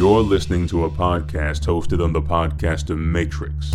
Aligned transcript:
You're 0.00 0.22
listening 0.22 0.66
to 0.68 0.86
a 0.86 0.90
podcast 0.90 1.66
hosted 1.66 2.02
on 2.02 2.14
the 2.14 2.22
Podcaster 2.22 2.96
Matrix. 2.96 3.70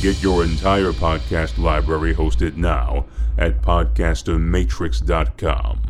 Get 0.00 0.22
your 0.22 0.44
entire 0.44 0.92
podcast 0.92 1.58
library 1.58 2.14
hosted 2.14 2.56
now 2.56 3.06
at 3.38 3.60
podcastermatrix.com. 3.60 5.80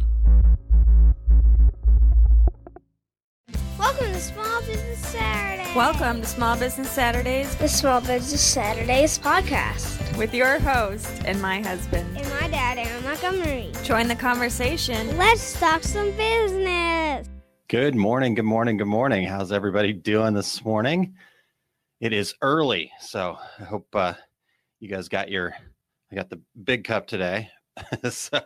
Welcome 3.78 4.06
to 4.06 4.20
Small 4.20 4.62
Business 4.62 4.98
Saturday. 5.00 5.74
Welcome 5.76 6.22
to 6.22 6.26
Small 6.26 6.56
Business 6.56 6.90
Saturdays 6.90 7.54
the 7.56 7.68
Small 7.68 8.00
Business 8.00 8.40
Saturdays 8.40 9.18
podcast. 9.18 10.16
with 10.16 10.32
your 10.32 10.58
host 10.60 11.24
and 11.26 11.42
my 11.42 11.60
husband. 11.60 12.16
And 12.16 12.26
my 12.40 12.48
dad, 12.48 12.78
Aaron 12.78 13.04
Montgomery. 13.04 13.70
Join 13.84 14.08
the 14.08 14.16
conversation. 14.16 15.18
Let's 15.18 15.60
talk 15.60 15.82
some 15.82 16.10
business. 16.12 17.28
Good 17.68 17.94
morning, 17.94 18.34
good 18.34 18.46
morning, 18.46 18.78
good 18.78 18.86
morning. 18.86 19.26
How's 19.26 19.52
everybody 19.52 19.92
doing 19.92 20.32
this 20.32 20.64
morning? 20.64 21.14
It 22.00 22.14
is 22.14 22.34
early, 22.40 22.90
so 22.98 23.36
I 23.60 23.64
hope 23.64 23.86
uh, 23.94 24.14
you 24.80 24.88
guys 24.88 25.10
got 25.10 25.30
your. 25.30 25.54
I 26.10 26.14
got 26.14 26.30
the 26.30 26.40
big 26.64 26.84
cup 26.84 27.06
today, 27.06 27.50
so 28.10 28.40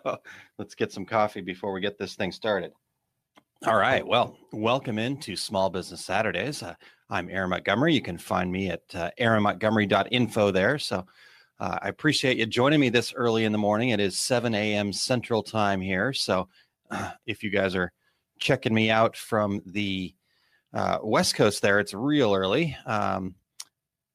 let's 0.59 0.75
get 0.75 0.91
some 0.91 1.07
coffee 1.07 1.41
before 1.41 1.73
we 1.73 1.81
get 1.81 1.99
this 1.99 2.17
thing 2.17 2.33
started. 2.33 2.73
All 3.65 3.77
right, 3.77 4.05
well, 4.05 4.37
welcome 4.53 4.99
into 4.99 5.37
Small 5.37 5.71
Business 5.71 6.05
Saturdays. 6.05 6.61
Uh, 6.61 6.75
I'm 7.09 7.31
Aaron 7.31 7.51
Montgomery. 7.51 7.95
You 7.95 8.03
can 8.03 8.19
find 8.19 8.51
me 8.51 8.71
at 8.71 8.83
uh, 8.93 9.13
aaronmontgomery.info 9.21 10.51
there. 10.51 10.81
So 10.81 11.07
uh, 11.61 11.79
I 11.81 11.87
appreciate 11.91 12.39
you 12.39 12.47
joining 12.47 12.81
me 12.81 12.89
this 12.89 13.15
early 13.15 13.45
in 13.45 13.53
the 13.53 13.59
morning. 13.59 13.91
It 13.91 14.01
is 14.01 14.19
7 14.19 14.53
a.m. 14.53 14.93
Central 14.93 15.45
Time 15.45 15.81
here. 15.81 16.13
So 16.13 16.49
if 17.25 17.45
you 17.45 17.51
guys 17.51 17.77
are 17.77 17.93
checking 18.43 18.75
me 18.75 18.91
out 18.91 19.17
from 19.17 19.63
the 19.65 20.15
uh, 20.75 20.99
West 21.03 21.37
Coast 21.37 21.63
there. 21.63 21.79
It's 21.79 21.95
real 21.95 22.35
early. 22.35 22.77
Um, 22.85 23.37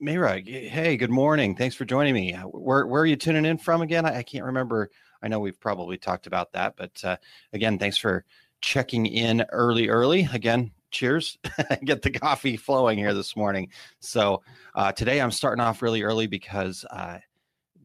Mayra, 0.03 0.45
hey, 0.45 0.97
good 0.97 1.09
morning. 1.09 1.55
Thanks 1.55 1.75
for 1.75 1.85
joining 1.85 2.13
me. 2.13 2.33
Uh, 2.33 2.43
Where, 2.43 2.85
where 2.85 3.02
are 3.02 3.05
you 3.05 3.15
tuning 3.15 3.45
in 3.45 3.57
from 3.57 3.81
again? 3.81 4.05
I, 4.05 4.17
I 4.17 4.23
can't 4.23 4.43
remember. 4.43 4.91
I 5.23 5.29
know 5.29 5.39
we've 5.39 5.59
probably 5.59 5.97
talked 5.97 6.27
about 6.27 6.52
that, 6.52 6.75
but 6.75 7.03
uh, 7.03 7.17
again, 7.53 7.79
thanks 7.79 7.97
for 7.97 8.25
checking 8.61 9.05
in 9.05 9.45
early, 9.52 9.87
early. 9.87 10.27
Again, 10.33 10.71
cheers. 10.91 11.37
Get 11.85 12.02
the 12.02 12.11
coffee 12.11 12.57
flowing 12.57 12.97
here 12.97 13.13
this 13.13 13.35
morning. 13.35 13.69
So 14.02 14.43
uh, 14.75 14.91
today 14.91 15.21
I'm 15.21 15.31
starting 15.31 15.63
off 15.63 15.81
really 15.81 16.03
early 16.03 16.27
because 16.27 16.85
uh, 16.91 17.19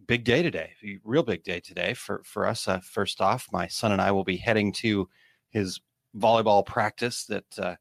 big 0.07 0.25
day 0.25 0.43
today, 0.43 0.73
real 1.05 1.23
big 1.23 1.45
day 1.45 1.61
today 1.61 1.95
for, 1.95 2.23
for 2.25 2.47
us. 2.47 2.67
Uh, 2.67 2.81
first 2.81 3.21
off, 3.21 3.49
my 3.53 3.69
son 3.69 3.93
and 3.93 4.03
I 4.03 4.11
will 4.11 4.25
be 4.25 4.37
heading 4.37 4.73
to 4.73 5.09
his 5.51 5.81
volleyball 6.17 6.65
practice 6.65 7.25
that 7.27 7.59
uh, 7.59 7.77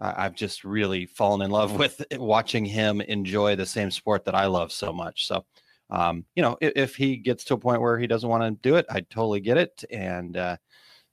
I've 0.00 0.34
just 0.34 0.64
really 0.64 1.06
fallen 1.06 1.42
in 1.42 1.50
love 1.50 1.72
with 1.78 2.04
watching 2.12 2.64
him 2.64 3.00
enjoy 3.00 3.56
the 3.56 3.66
same 3.66 3.90
sport 3.90 4.24
that 4.24 4.34
I 4.34 4.46
love 4.46 4.72
so 4.72 4.92
much. 4.92 5.26
So, 5.26 5.44
um, 5.90 6.24
you 6.34 6.42
know, 6.42 6.56
if, 6.60 6.72
if 6.76 6.96
he 6.96 7.16
gets 7.16 7.44
to 7.44 7.54
a 7.54 7.58
point 7.58 7.80
where 7.80 7.98
he 7.98 8.06
doesn't 8.06 8.28
want 8.28 8.42
to 8.42 8.68
do 8.68 8.76
it, 8.76 8.86
I 8.90 9.00
totally 9.00 9.40
get 9.40 9.58
it. 9.58 9.84
And 9.90 10.36
uh, 10.36 10.56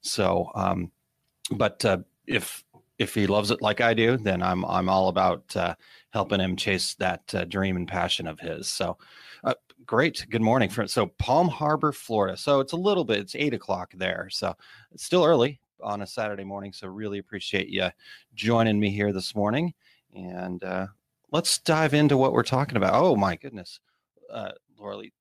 so, 0.02 0.52
um, 0.56 0.92
but 1.52 1.84
uh, 1.86 2.00
if 2.28 2.64
if 2.98 3.16
he 3.16 3.26
loves 3.26 3.50
it 3.50 3.64
like 3.64 3.82
I 3.82 3.94
do, 3.94 4.18
then 4.18 4.42
I'm 4.44 4.64
I'm 4.66 4.88
all 4.90 5.10
about 5.10 5.56
uh, 5.56 5.76
helping 6.12 6.40
him 6.40 6.56
chase 6.56 6.96
that 6.96 7.34
uh, 7.34 7.46
dream 7.46 7.76
and 7.76 7.88
passion 7.88 8.28
of 8.28 8.40
his. 8.40 8.68
So, 8.68 8.98
uh, 9.44 9.56
great. 9.86 10.26
Good 10.30 10.42
morning, 10.42 10.70
friends. 10.70 10.94
So, 10.94 11.08
Palm 11.18 11.48
Harbor, 11.48 11.92
Florida. 11.92 12.38
So 12.38 12.60
it's 12.60 12.74
a 12.74 12.78
little 12.78 13.04
bit. 13.04 13.20
It's 13.20 13.36
eight 13.36 13.54
o'clock 13.54 13.92
there. 13.96 14.30
So 14.32 14.56
it's 14.92 15.04
still 15.04 15.26
early 15.26 15.60
on 15.84 16.02
a 16.02 16.08
Saturday 16.08 16.44
morning. 16.44 16.74
So 16.74 16.88
really 16.88 17.20
appreciate 17.20 17.70
you 17.70 17.90
joining 18.34 18.80
me 18.80 18.90
here 18.90 19.12
this 19.14 19.36
morning. 19.36 19.74
And 20.16 20.64
uh, 20.64 20.88
let's 21.32 21.60
dive 21.60 21.94
into 21.94 22.18
what 22.18 22.34
we're 22.34 22.44
talking 22.44 22.78
about. 22.78 22.94
Oh 22.94 23.16
my 23.16 23.36
goodness, 23.36 23.80
uh, 24.32 24.52
Laura 24.78 24.98
Lee, 24.98 25.14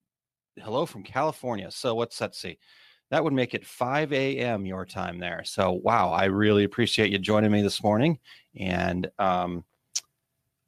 hello 0.58 0.86
from 0.86 1.02
California. 1.02 1.70
So 1.70 1.94
what's 1.94 2.20
let's 2.20 2.38
see. 2.38 2.58
That 3.10 3.24
would 3.24 3.32
make 3.32 3.54
it 3.54 3.66
5 3.66 4.12
a.m. 4.12 4.64
your 4.64 4.86
time 4.86 5.18
there. 5.18 5.42
So 5.44 5.72
wow, 5.72 6.10
I 6.10 6.26
really 6.26 6.64
appreciate 6.64 7.10
you 7.10 7.18
joining 7.18 7.50
me 7.50 7.60
this 7.60 7.82
morning. 7.82 8.20
And 8.56 9.10
um, 9.18 9.64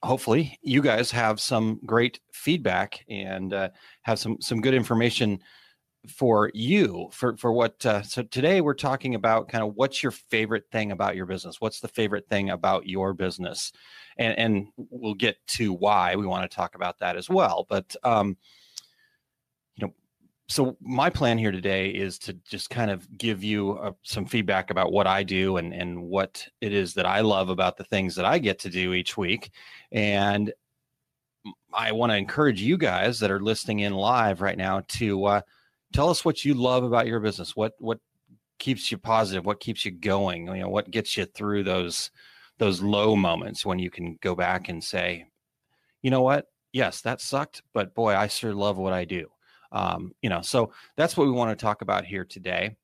hopefully 0.03 0.59
you 0.63 0.83
guys 0.83 1.11
have 1.11 1.41
some 1.41 1.81
great 1.87 2.21
feedback 2.33 3.05
and 3.09 3.53
uh, 3.53 3.69
have 4.03 4.19
some 4.19 4.41
some 4.41 4.61
good 4.61 4.75
information 4.75 5.39
for 6.09 6.51
you 6.53 7.09
for 7.13 7.37
for 7.37 7.53
what 7.53 7.85
uh, 7.87 8.03
so 8.03 8.23
today 8.25 8.61
we're 8.61 8.75
talking 8.75 9.15
about 9.15 9.49
kind 9.49 9.63
of 9.63 9.75
what's 9.77 10.03
your 10.03 10.11
favorite 10.11 10.65
thing 10.73 10.91
about 10.91 11.15
your 11.15 11.27
business? 11.27 11.61
What's 11.61 11.81
the 11.81 11.89
favorite 11.89 12.29
thing 12.29 12.51
about 12.51 12.87
your 12.87 13.15
business? 13.15 13.73
And 14.17 14.37
and 14.39 14.69
we'll 14.77 15.15
get 15.15 15.37
to 15.49 15.73
why 15.73 16.17
we 16.17 16.27
want 16.27 16.49
to 16.51 16.55
talk 16.55 16.75
about 16.75 16.99
that 16.99 17.17
as 17.17 17.31
well 17.31 17.67
but 17.69 17.95
um 18.05 18.37
you 19.77 19.87
know 19.87 19.95
so 20.49 20.77
my 20.83 21.09
plan 21.09 21.39
here 21.39 21.53
today 21.53 21.89
is 21.89 22.19
to 22.19 22.35
just 22.49 22.69
kind 22.69 22.91
of 22.91 23.07
give 23.17 23.43
you 23.43 23.73
uh, 23.79 23.93
some 24.03 24.27
feedback 24.27 24.71
about 24.71 24.93
what 24.93 25.07
I 25.07 25.23
do 25.23 25.57
and 25.57 25.73
and 25.73 26.03
what 26.03 26.47
it 26.61 26.73
is 26.73 26.95
that 26.95 27.07
I 27.07 27.21
love 27.21 27.49
about 27.49 27.77
the 27.77 27.85
things 27.85 28.15
that 28.17 28.27
I 28.27 28.39
get 28.39 28.59
to 28.61 28.71
do 28.71 28.93
each 28.93 29.17
week 29.17 29.51
and 29.93 30.53
I 31.73 31.93
want 31.93 32.13
to 32.13 32.17
encourage 32.17 32.61
you 32.61 32.77
guys 32.77 33.19
that 33.21 33.31
are 33.31 33.41
listening 33.41 33.81
in 33.81 33.95
live 33.95 34.41
right 34.41 34.59
now 34.59 34.83
to 34.89 35.25
uh, 35.25 35.41
tell 35.93 36.09
us 36.09 36.25
what 36.25 36.45
you 36.45 36.55
love 36.55 36.85
about 36.85 37.07
your 37.07 37.21
business. 37.21 37.57
What 37.57 37.75
what 37.79 37.99
keeps 38.59 38.91
you 38.91 38.99
positive? 38.99 39.45
What 39.45 39.61
keeps 39.61 39.85
you 39.85 39.91
going? 39.91 40.47
You 40.47 40.63
know 40.63 40.69
what 40.69 40.91
gets 40.91 41.17
you 41.17 41.25
through 41.27 41.65
those 41.65 42.11
those 42.59 42.81
low 42.81 43.17
moments 43.17 43.67
when 43.67 43.79
you 43.79 43.91
can 43.91 44.19
go 44.21 44.35
back 44.35 44.69
and 44.69 44.83
say 44.83 45.27
you 46.03 46.11
know 46.11 46.23
what? 46.23 46.47
Yes 46.73 47.01
that 47.03 47.21
sucked 47.21 47.63
but 47.75 47.95
boy 47.95 48.15
i 48.15 48.27
sure 48.27 48.55
love 48.55 48.79
what 48.79 48.93
i 48.93 49.05
do. 49.05 49.29
Um, 49.73 50.13
you 50.23 50.31
know 50.31 50.43
so 50.43 50.73
that's 50.97 51.17
what 51.17 51.27
we 51.27 51.33
want 51.33 51.57
to 51.57 51.63
talk 51.63 51.83
about 51.83 52.05
here 52.05 52.25
today. 52.25 52.77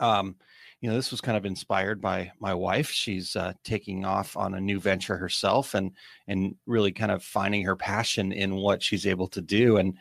Um, 0.00 0.36
you 0.80 0.90
know 0.90 0.96
this 0.96 1.10
was 1.10 1.20
kind 1.20 1.36
of 1.36 1.46
inspired 1.46 2.00
by 2.00 2.32
my 2.40 2.54
wife. 2.54 2.90
She's 2.90 3.36
uh, 3.36 3.52
taking 3.62 4.04
off 4.04 4.36
on 4.36 4.54
a 4.54 4.60
new 4.60 4.80
venture 4.80 5.16
herself 5.16 5.74
and 5.74 5.92
and 6.26 6.56
really 6.66 6.90
kind 6.90 7.12
of 7.12 7.22
finding 7.22 7.64
her 7.64 7.76
passion 7.76 8.32
in 8.32 8.56
what 8.56 8.82
she's 8.82 9.06
able 9.06 9.28
to 9.28 9.40
do. 9.40 9.76
And 9.76 9.96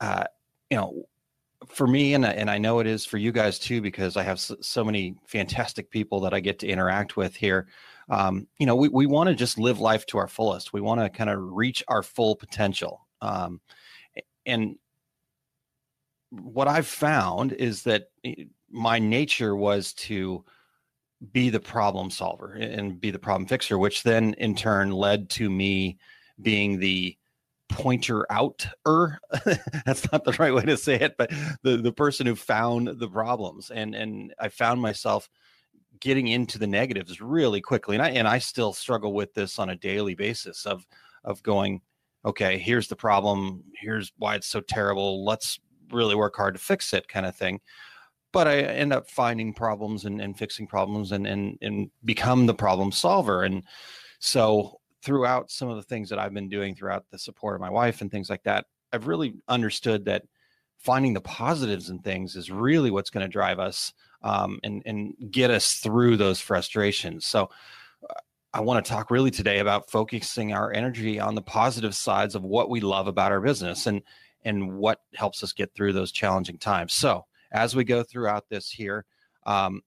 uh, 0.00 0.24
you 0.70 0.76
know 0.76 1.04
for 1.66 1.86
me 1.86 2.14
and 2.14 2.24
and 2.24 2.50
I 2.50 2.58
know 2.58 2.78
it 2.78 2.86
is 2.86 3.04
for 3.04 3.18
you 3.18 3.32
guys 3.32 3.58
too 3.58 3.80
because 3.80 4.16
I 4.16 4.22
have 4.22 4.38
so, 4.38 4.56
so 4.60 4.84
many 4.84 5.16
fantastic 5.26 5.90
people 5.90 6.20
that 6.20 6.34
I 6.34 6.40
get 6.40 6.58
to 6.60 6.68
interact 6.68 7.16
with 7.16 7.34
here. 7.34 7.66
Um, 8.08 8.46
you 8.58 8.66
know, 8.66 8.76
we 8.76 8.88
we 8.88 9.06
want 9.06 9.28
to 9.28 9.34
just 9.34 9.58
live 9.58 9.80
life 9.80 10.06
to 10.06 10.18
our 10.18 10.28
fullest. 10.28 10.72
We 10.72 10.80
want 10.80 11.00
to 11.00 11.10
kind 11.10 11.30
of 11.30 11.38
reach 11.40 11.82
our 11.88 12.02
full 12.02 12.36
potential. 12.36 13.06
Um, 13.20 13.60
and 14.46 14.76
what 16.30 16.68
I've 16.68 16.86
found 16.86 17.52
is 17.52 17.82
that 17.84 18.10
eh, 18.24 18.44
my 18.70 18.98
nature 18.98 19.56
was 19.56 19.92
to 19.94 20.44
be 21.32 21.50
the 21.50 21.60
problem 21.60 22.10
solver 22.10 22.52
and 22.52 23.00
be 23.00 23.10
the 23.10 23.18
problem 23.18 23.46
fixer, 23.46 23.78
which 23.78 24.02
then 24.04 24.34
in 24.34 24.54
turn 24.54 24.92
led 24.92 25.28
to 25.30 25.50
me 25.50 25.98
being 26.40 26.78
the 26.78 27.16
pointer 27.68 28.26
outer. 28.30 29.18
That's 29.86 30.10
not 30.10 30.24
the 30.24 30.36
right 30.38 30.54
way 30.54 30.62
to 30.62 30.76
say 30.76 30.94
it 30.94 31.16
but 31.18 31.30
the 31.62 31.76
the 31.76 31.92
person 31.92 32.26
who 32.26 32.34
found 32.34 32.88
the 32.88 33.08
problems 33.08 33.70
and 33.70 33.94
and 33.94 34.34
i 34.38 34.48
found 34.48 34.80
myself 34.80 35.28
getting 36.00 36.28
into 36.28 36.58
the 36.58 36.66
negatives 36.66 37.20
really 37.20 37.60
quickly 37.60 37.96
and 37.96 38.02
i 38.02 38.10
and 38.10 38.28
i 38.28 38.38
still 38.38 38.72
struggle 38.72 39.12
with 39.12 39.34
this 39.34 39.58
on 39.58 39.70
a 39.70 39.76
daily 39.76 40.14
basis 40.14 40.64
of 40.66 40.86
of 41.24 41.42
going 41.42 41.80
okay 42.24 42.58
here's 42.58 42.88
the 42.88 42.96
problem 42.96 43.62
here's 43.80 44.12
why 44.18 44.34
it's 44.34 44.46
so 44.46 44.60
terrible 44.60 45.24
let's 45.24 45.58
really 45.92 46.14
work 46.14 46.36
hard 46.36 46.54
to 46.54 46.60
fix 46.60 46.92
it 46.92 47.08
kind 47.08 47.26
of 47.26 47.36
thing. 47.36 47.60
But 48.32 48.46
i 48.46 48.58
end 48.58 48.92
up 48.92 49.08
finding 49.08 49.54
problems 49.54 50.04
and, 50.04 50.20
and 50.20 50.36
fixing 50.36 50.66
problems 50.66 51.12
and 51.12 51.26
and 51.26 51.58
and 51.62 51.90
become 52.04 52.46
the 52.46 52.54
problem 52.54 52.92
solver 52.92 53.42
and 53.42 53.62
so 54.20 54.77
throughout 55.02 55.50
some 55.50 55.68
of 55.68 55.76
the 55.76 55.82
things 55.82 56.08
that 56.10 56.18
I've 56.18 56.34
been 56.34 56.48
doing 56.48 56.74
throughout 56.74 57.04
the 57.10 57.18
support 57.18 57.54
of 57.54 57.60
my 57.60 57.70
wife 57.70 58.00
and 58.00 58.10
things 58.10 58.30
like 58.30 58.42
that, 58.44 58.66
I've 58.92 59.06
really 59.06 59.34
understood 59.48 60.04
that 60.06 60.24
finding 60.78 61.14
the 61.14 61.20
positives 61.20 61.90
in 61.90 61.98
things 62.00 62.36
is 62.36 62.50
really 62.50 62.90
what's 62.90 63.10
going 63.10 63.26
to 63.26 63.32
drive 63.32 63.58
us 63.58 63.92
um, 64.22 64.60
and 64.62 64.82
and 64.86 65.14
get 65.30 65.50
us 65.50 65.74
through 65.74 66.16
those 66.16 66.40
frustrations. 66.40 67.26
So. 67.26 67.50
uh, 68.08 68.14
I 68.54 68.62
want 68.62 68.82
to 68.82 68.90
talk 68.90 69.10
really 69.10 69.30
today 69.30 69.58
about 69.58 69.90
focusing 69.90 70.54
our 70.54 70.72
energy 70.72 71.20
on 71.20 71.34
the 71.34 71.42
positive 71.42 71.94
sides 71.94 72.34
of 72.34 72.42
what 72.42 72.70
we 72.70 72.80
love 72.80 73.06
about 73.06 73.30
our 73.30 73.42
business 73.42 73.86
and 73.86 74.00
and 74.44 74.78
what 74.78 75.00
helps 75.14 75.44
us 75.44 75.52
get 75.52 75.74
through 75.74 75.92
those 75.92 76.12
challenging 76.12 76.56
times. 76.56 76.94
So 76.94 77.26
as 77.52 77.76
we 77.76 77.84
go 77.84 78.02
throughout 78.02 78.48
this 78.48 78.70
here, 78.70 79.04
um, 79.44 79.82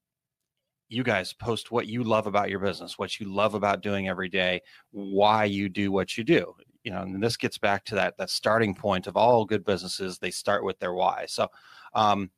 you 0.92 1.02
guys 1.02 1.32
post 1.32 1.70
what 1.70 1.86
you 1.86 2.04
love 2.04 2.26
about 2.26 2.50
your 2.50 2.58
business, 2.58 2.98
what 2.98 3.18
you 3.18 3.32
love 3.32 3.54
about 3.54 3.82
doing 3.82 4.08
every 4.08 4.28
day, 4.28 4.60
why 4.90 5.44
you 5.44 5.68
do 5.68 5.90
what 5.90 6.16
you 6.18 6.24
do. 6.24 6.54
You 6.84 6.92
know, 6.92 7.02
and 7.02 7.22
this 7.22 7.36
gets 7.36 7.58
back 7.58 7.84
to 7.86 7.94
that 7.94 8.16
that 8.18 8.30
starting 8.30 8.74
point 8.74 9.06
of 9.06 9.16
all 9.16 9.44
good 9.44 9.64
businesses. 9.64 10.18
They 10.18 10.30
start 10.30 10.64
with 10.64 10.78
their 10.78 10.92
why. 10.92 11.26
So, 11.26 11.48
um, 11.94 12.30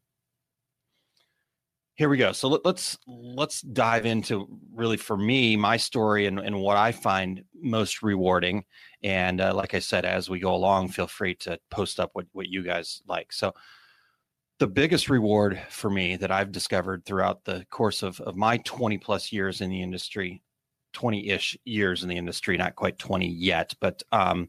here 1.97 2.09
we 2.09 2.17
go. 2.17 2.33
So 2.33 2.49
let, 2.49 2.65
let's 2.65 2.99
let's 3.07 3.61
dive 3.61 4.05
into 4.05 4.49
really 4.75 4.97
for 4.97 5.17
me 5.17 5.57
my 5.57 5.77
story 5.77 6.27
and, 6.27 6.39
and 6.41 6.61
what 6.61 6.77
I 6.77 6.93
find 6.93 7.45
most 7.61 8.03
rewarding. 8.03 8.65
And 9.03 9.41
uh, 9.41 9.55
like 9.55 9.75
I 9.75 9.79
said, 9.79 10.05
as 10.05 10.29
we 10.29 10.41
go 10.41 10.55
along, 10.55 10.89
feel 10.89 11.07
free 11.07 11.35
to 11.37 11.59
post 11.71 12.01
up 12.01 12.11
what 12.13 12.27
what 12.33 12.49
you 12.49 12.63
guys 12.63 13.03
like. 13.07 13.33
So 13.33 13.55
the 14.65 14.71
biggest 14.71 15.11
reward 15.11 15.61
for 15.69 15.91
me 15.91 16.17
that 16.17 16.31
I've 16.31 16.51
discovered 16.51 17.05
throughout 17.05 17.45
the 17.45 17.67
course 17.69 18.03
of, 18.03 18.19
of 18.23 18.35
my 18.35 18.57
20 18.65 18.97
plus 18.97 19.31
years 19.31 19.61
in 19.61 19.69
the 19.69 19.83
industry, 19.83 20.43
20 20.95 21.29
ish 21.29 21.59
years 21.67 22.03
in 22.03 22.09
the 22.09 22.17
industry, 22.17 22.57
not 22.57 22.75
quite 22.75 22.99
20 22.99 23.29
yet, 23.29 23.75
but 23.79 24.03
um, 24.11 24.49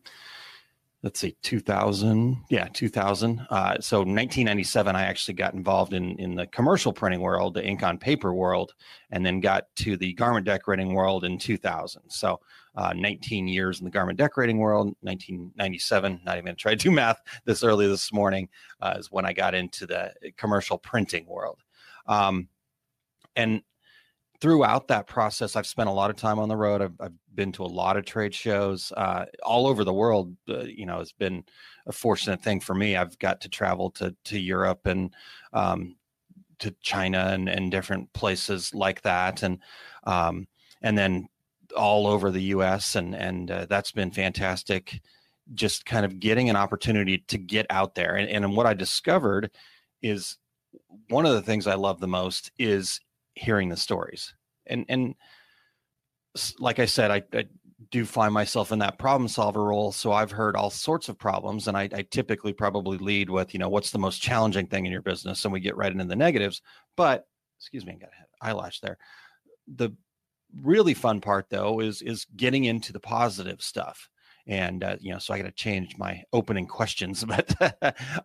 let's 1.06 1.20
see 1.20 1.38
2000 1.44 2.44
yeah 2.50 2.68
2000 2.74 3.40
uh, 3.52 3.80
so 3.80 4.00
1997 4.00 4.96
i 4.96 5.04
actually 5.04 5.36
got 5.36 5.54
involved 5.54 5.94
in 5.94 6.18
in 6.18 6.34
the 6.34 6.48
commercial 6.48 6.92
printing 6.92 7.22
world 7.22 7.54
the 7.54 7.64
ink 7.64 7.84
on 7.84 7.98
paper 7.98 8.34
world 8.34 8.74
and 9.12 9.24
then 9.24 9.40
got 9.40 9.64
to 9.76 9.96
the 9.96 10.12
garment 10.14 10.46
decorating 10.46 10.96
world 10.96 11.24
in 11.24 11.38
2000 11.38 12.02
so 12.10 12.40
uh, 12.76 12.92
19 12.94 13.48
years 13.48 13.80
in 13.80 13.86
the 13.86 13.92
garment 13.92 14.18
decorating 14.18 14.58
world 14.58 14.88
1997 15.02 16.20
not 16.26 16.38
even 16.40 16.56
try 16.56 16.72
to 16.72 16.78
do 16.78 16.92
math 16.92 17.22
this 17.46 17.64
early 17.64 17.88
this 17.88 18.12
morning 18.12 18.50
uh, 18.82 18.96
is 18.98 19.12
when 19.12 19.26
i 19.26 19.32
got 19.32 19.54
into 19.54 19.86
the 19.86 20.12
commercial 20.38 20.78
printing 20.78 21.26
world. 21.28 21.60
Um, 22.08 22.50
and 23.36 23.62
throughout 24.46 24.88
that 24.90 25.08
process, 25.08 25.56
I've 25.56 25.66
spent 25.66 25.90
a 25.90 25.92
lot 25.92 26.12
of 26.12 26.18
time 26.18 26.38
on 26.38 26.50
the 26.50 26.56
road. 26.56 26.80
I've, 26.80 26.94
I've 27.00 27.14
been 27.34 27.52
to 27.54 27.64
a 27.64 27.66
lot 27.66 27.98
of 27.98 28.06
trade 28.06 28.32
shows 28.32 28.94
uh, 28.96 29.26
all 29.42 29.66
over 29.66 29.84
the 29.84 29.92
world. 29.92 30.38
Uh, 30.48 30.60
you 30.66 30.86
know, 30.86 31.00
it's 31.00 31.12
been 31.12 31.44
a 31.88 31.92
fortunate 31.92 32.44
thing 32.44 32.60
for 32.60 32.76
me. 32.76 32.96
I've 32.96 33.18
got 33.18 33.42
to 33.42 33.50
travel 33.50 33.90
to 33.92 34.16
to 34.26 34.40
Europe 34.40 34.86
and 34.86 35.16
um, 35.52 35.96
to 36.60 36.70
China 36.84 37.30
and, 37.32 37.50
and 37.50 37.72
different 37.72 38.14
places 38.14 38.72
like 38.76 39.02
that, 39.02 39.42
and 39.42 39.58
um, 40.04 40.48
and 40.84 40.96
then 40.96 41.28
all 41.76 42.06
over 42.06 42.30
the 42.30 42.44
U.S. 42.54 42.94
and 42.94 43.16
and 43.16 43.50
uh, 43.50 43.66
that's 43.68 43.94
been 43.94 44.12
fantastic. 44.12 45.02
Just 45.56 45.88
kind 45.88 46.06
of 46.06 46.20
getting 46.20 46.52
an 46.52 46.56
opportunity 46.56 47.18
to 47.30 47.40
get 47.40 47.66
out 47.72 47.96
there, 47.96 48.18
and, 48.18 48.30
and 48.30 48.56
what 48.56 48.68
I 48.68 48.76
discovered 48.76 49.50
is 50.04 50.38
one 51.10 51.26
of 51.26 51.34
the 51.34 51.42
things 51.42 51.66
I 51.66 51.74
love 51.74 52.00
the 52.00 52.08
most 52.08 52.52
is 52.60 53.02
hearing 53.36 53.70
the 53.70 53.78
stories. 53.78 54.34
And 54.66 54.86
and 54.90 55.16
like 56.60 56.80
I 56.80 56.86
said, 56.86 57.12
I, 57.12 57.24
I 57.34 57.46
do 57.92 58.06
find 58.06 58.34
myself 58.34 58.72
in 58.72 58.80
that 58.80 58.98
problem 58.98 59.28
solver 59.28 59.64
role. 59.64 59.92
So 59.92 60.12
I've 60.12 60.32
heard 60.32 60.56
all 60.56 60.70
sorts 60.70 61.10
of 61.10 61.18
problems, 61.18 61.68
and 61.68 61.78
I, 61.78 61.90
I, 61.94 62.02
typically 62.04 62.54
probably 62.54 62.98
lead 62.98 63.30
with, 63.30 63.54
you 63.54 63.60
know, 63.60 63.70
what's 63.70 63.92
the 63.92 64.00
most 64.00 64.22
challenging 64.22 64.68
thing 64.68 64.86
in 64.86 64.92
your 64.92 65.02
business, 65.02 65.44
and 65.46 65.54
we 65.54 65.60
get 65.60 65.78
right 65.78 65.92
into 65.92 66.06
the 66.06 66.16
negatives. 66.16 66.62
But 66.96 67.28
excuse 67.60 67.86
me, 67.86 67.94
I 67.94 67.98
got 67.98 68.10
an 68.10 68.26
eyelash 68.42 68.80
there. 68.80 68.98
The 69.68 69.92
really 70.62 70.94
fun 70.94 71.22
part 71.22 71.50
though 71.50 71.80
is 71.82 72.02
is 72.02 72.26
getting 72.36 72.66
into 72.66 72.94
the 72.94 73.00
positive 73.00 73.62
stuff, 73.62 74.10
and 74.48 74.84
uh, 74.84 74.98
you 75.00 75.12
know, 75.12 75.20
so 75.20 75.34
I 75.34 75.38
got 75.38 75.46
to 75.46 75.52
change 75.52 75.98
my 75.98 76.24
opening 76.34 76.68
questions, 76.68 77.24
but 77.28 77.56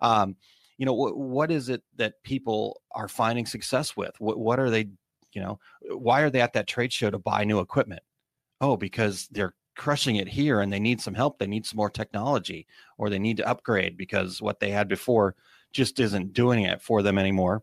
um, 0.01 0.37
you 0.79 0.87
know, 0.87 0.95
what 0.95 1.17
what 1.17 1.51
is 1.51 1.69
it 1.69 1.83
that 1.97 2.23
people 2.23 2.81
are 2.95 3.09
finding 3.09 3.47
success 3.47 3.97
with? 3.97 4.15
What 4.19 4.39
what 4.39 4.59
are 4.59 4.71
they 4.71 4.89
you 5.33 5.41
know 5.41 5.59
why 5.91 6.21
are 6.21 6.31
they 6.31 6.41
at 6.41 6.53
that 6.53 6.67
trade 6.67 6.93
show 6.93 7.11
to 7.11 7.19
buy 7.19 7.45
new 7.45 7.61
equipment? 7.61 8.03
Oh 8.61 8.77
because 8.77 9.29
they're 9.31 9.55
crushing 9.77 10.17
it 10.17 10.29
here 10.29 10.61
and 10.61 10.73
they 10.73 10.81
need 10.81 11.01
some 11.01 11.15
help 11.15 11.39
they 11.39 11.47
need 11.47 11.65
some 11.65 11.77
more 11.77 11.89
technology 11.89 12.67
or 12.99 13.09
they 13.09 13.19
need 13.19 13.37
to 13.39 13.49
upgrade 13.49 13.97
because 13.97 14.43
what 14.43 14.61
they 14.61 14.71
had 14.71 14.89
before 14.89 15.35
just 15.73 16.01
isn't 16.01 16.33
doing 16.33 16.65
it 16.65 16.83
for 16.83 17.03
them 17.03 17.17
anymore. 17.17 17.63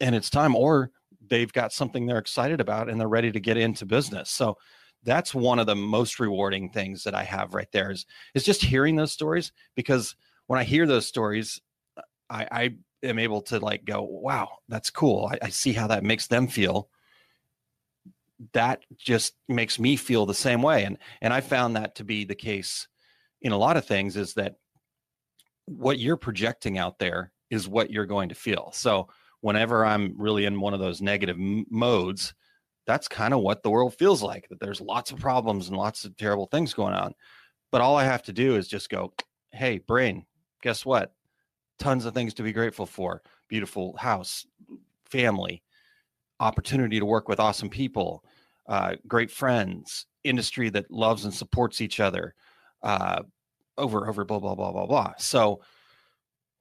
And 0.00 0.14
it's 0.14 0.30
time 0.30 0.54
or 0.54 0.90
they've 1.28 1.52
got 1.52 1.72
something 1.72 2.06
they're 2.06 2.18
excited 2.18 2.60
about 2.60 2.88
and 2.88 3.00
they're 3.00 3.08
ready 3.08 3.32
to 3.32 3.40
get 3.40 3.56
into 3.56 3.84
business. 3.84 4.30
So 4.30 4.56
that's 5.06 5.34
one 5.34 5.58
of 5.58 5.66
the 5.66 5.76
most 5.76 6.20
rewarding 6.20 6.68
things 6.68 7.04
that 7.04 7.14
i 7.14 7.22
have 7.22 7.54
right 7.54 7.70
there 7.72 7.90
is 7.90 8.04
is 8.34 8.44
just 8.44 8.62
hearing 8.62 8.96
those 8.96 9.12
stories 9.12 9.52
because 9.74 10.14
when 10.48 10.58
i 10.58 10.64
hear 10.64 10.86
those 10.86 11.06
stories 11.06 11.60
i 12.28 12.46
i 12.50 12.74
am 13.02 13.18
able 13.18 13.42
to 13.42 13.58
like 13.58 13.84
go, 13.84 14.02
wow, 14.02 14.48
that's 14.68 14.90
cool. 14.90 15.30
I, 15.32 15.46
I 15.46 15.48
see 15.50 15.72
how 15.72 15.86
that 15.88 16.04
makes 16.04 16.26
them 16.26 16.48
feel. 16.48 16.88
That 18.52 18.82
just 18.96 19.34
makes 19.48 19.78
me 19.78 19.96
feel 19.96 20.26
the 20.26 20.34
same 20.34 20.62
way. 20.62 20.84
And 20.84 20.98
and 21.22 21.32
I 21.32 21.40
found 21.40 21.76
that 21.76 21.94
to 21.96 22.04
be 22.04 22.24
the 22.24 22.34
case 22.34 22.88
in 23.40 23.52
a 23.52 23.58
lot 23.58 23.76
of 23.76 23.86
things 23.86 24.16
is 24.16 24.34
that 24.34 24.56
what 25.66 25.98
you're 25.98 26.16
projecting 26.16 26.78
out 26.78 26.98
there 26.98 27.32
is 27.50 27.68
what 27.68 27.90
you're 27.90 28.06
going 28.06 28.28
to 28.28 28.34
feel. 28.34 28.70
So 28.72 29.08
whenever 29.40 29.84
I'm 29.84 30.14
really 30.16 30.44
in 30.44 30.60
one 30.60 30.74
of 30.74 30.80
those 30.80 31.00
negative 31.00 31.36
m- 31.36 31.66
modes, 31.70 32.34
that's 32.86 33.08
kind 33.08 33.34
of 33.34 33.40
what 33.40 33.62
the 33.62 33.70
world 33.70 33.94
feels 33.98 34.22
like 34.22 34.48
that 34.48 34.60
there's 34.60 34.80
lots 34.80 35.10
of 35.10 35.18
problems 35.18 35.68
and 35.68 35.76
lots 35.76 36.04
of 36.04 36.16
terrible 36.16 36.46
things 36.46 36.72
going 36.72 36.94
on. 36.94 37.14
But 37.72 37.80
all 37.80 37.96
I 37.96 38.04
have 38.04 38.22
to 38.24 38.32
do 38.32 38.56
is 38.56 38.68
just 38.68 38.88
go, 38.88 39.12
hey, 39.52 39.78
brain, 39.78 40.24
guess 40.62 40.86
what? 40.86 41.12
Tons 41.78 42.04
of 42.04 42.14
things 42.14 42.34
to 42.34 42.42
be 42.42 42.52
grateful 42.52 42.86
for. 42.86 43.22
Beautiful 43.48 43.96
house 43.96 44.46
family 45.04 45.62
opportunity 46.40 46.98
to 46.98 47.06
work 47.06 47.28
with 47.28 47.40
awesome 47.40 47.70
people 47.70 48.24
uh, 48.68 48.96
great 49.06 49.30
friends 49.30 50.06
industry 50.24 50.68
that 50.70 50.90
loves 50.90 51.24
and 51.24 51.32
supports 51.32 51.80
each 51.80 52.00
other 52.00 52.34
uh, 52.82 53.22
over 53.78 54.08
over 54.08 54.24
blah 54.24 54.38
blah 54.38 54.54
blah 54.54 54.72
blah 54.72 54.86
blah. 54.86 55.12
So 55.18 55.60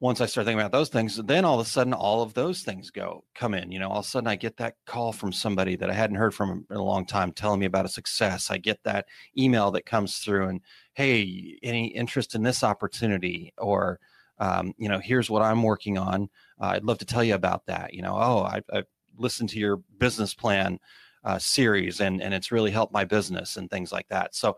once 0.01 0.19
i 0.19 0.25
start 0.25 0.45
thinking 0.45 0.59
about 0.59 0.73
those 0.73 0.89
things 0.89 1.15
then 1.23 1.45
all 1.45 1.57
of 1.57 1.65
a 1.65 1.69
sudden 1.69 1.94
all 1.94 2.21
of 2.21 2.33
those 2.33 2.63
things 2.63 2.91
go 2.91 3.23
come 3.33 3.53
in 3.53 3.71
you 3.71 3.79
know 3.79 3.88
all 3.88 4.00
of 4.00 4.06
a 4.06 4.07
sudden 4.07 4.27
i 4.27 4.35
get 4.35 4.57
that 4.57 4.75
call 4.85 5.13
from 5.13 5.31
somebody 5.31 5.77
that 5.77 5.89
i 5.89 5.94
hadn't 5.94 6.17
heard 6.17 6.35
from 6.35 6.65
in 6.69 6.75
a 6.75 6.83
long 6.83 7.06
time 7.06 7.31
telling 7.31 7.62
me 7.62 7.65
about 7.65 7.85
a 7.85 7.89
success. 7.89 8.51
I 8.51 8.57
get 8.57 8.77
that 8.83 9.06
email 9.38 9.71
that 9.71 9.85
comes 9.85 10.17
through 10.17 10.50
and 10.50 10.62
hey 10.94 11.57
any 11.63 11.88
interest 11.88 12.35
in 12.35 12.44
this 12.44 12.63
opportunity? 12.63 13.53
or 13.57 14.00
um, 14.40 14.74
you 14.78 14.90
know, 14.90 15.00
here's 15.00 15.30
what 15.30 15.42
I'm 15.42 15.64
working 15.64 15.98
on. 15.98 16.30
Uh, 16.60 16.68
I'd 16.68 16.84
love 16.84 17.00
to 17.00 17.06
tell 17.06 17.24
you 17.24 17.36
about 17.36 17.66
that. 17.68 17.94
You 17.94 18.02
know, 18.02 18.16
oh, 18.16 18.44
I, 18.44 18.62
I 18.72 18.84
listened 19.18 19.50
to 19.50 19.60
your 19.60 19.78
business 19.98 20.34
plan 20.34 20.80
uh, 21.24 21.40
series 21.40 22.02
and 22.02 22.22
and 22.22 22.34
it's 22.34 22.52
really 22.52 22.72
helped 22.72 22.94
my 22.94 23.04
business 23.04 23.58
and 23.58 23.70
things 23.70 23.92
like 23.92 24.08
that. 24.10 24.36
So 24.36 24.58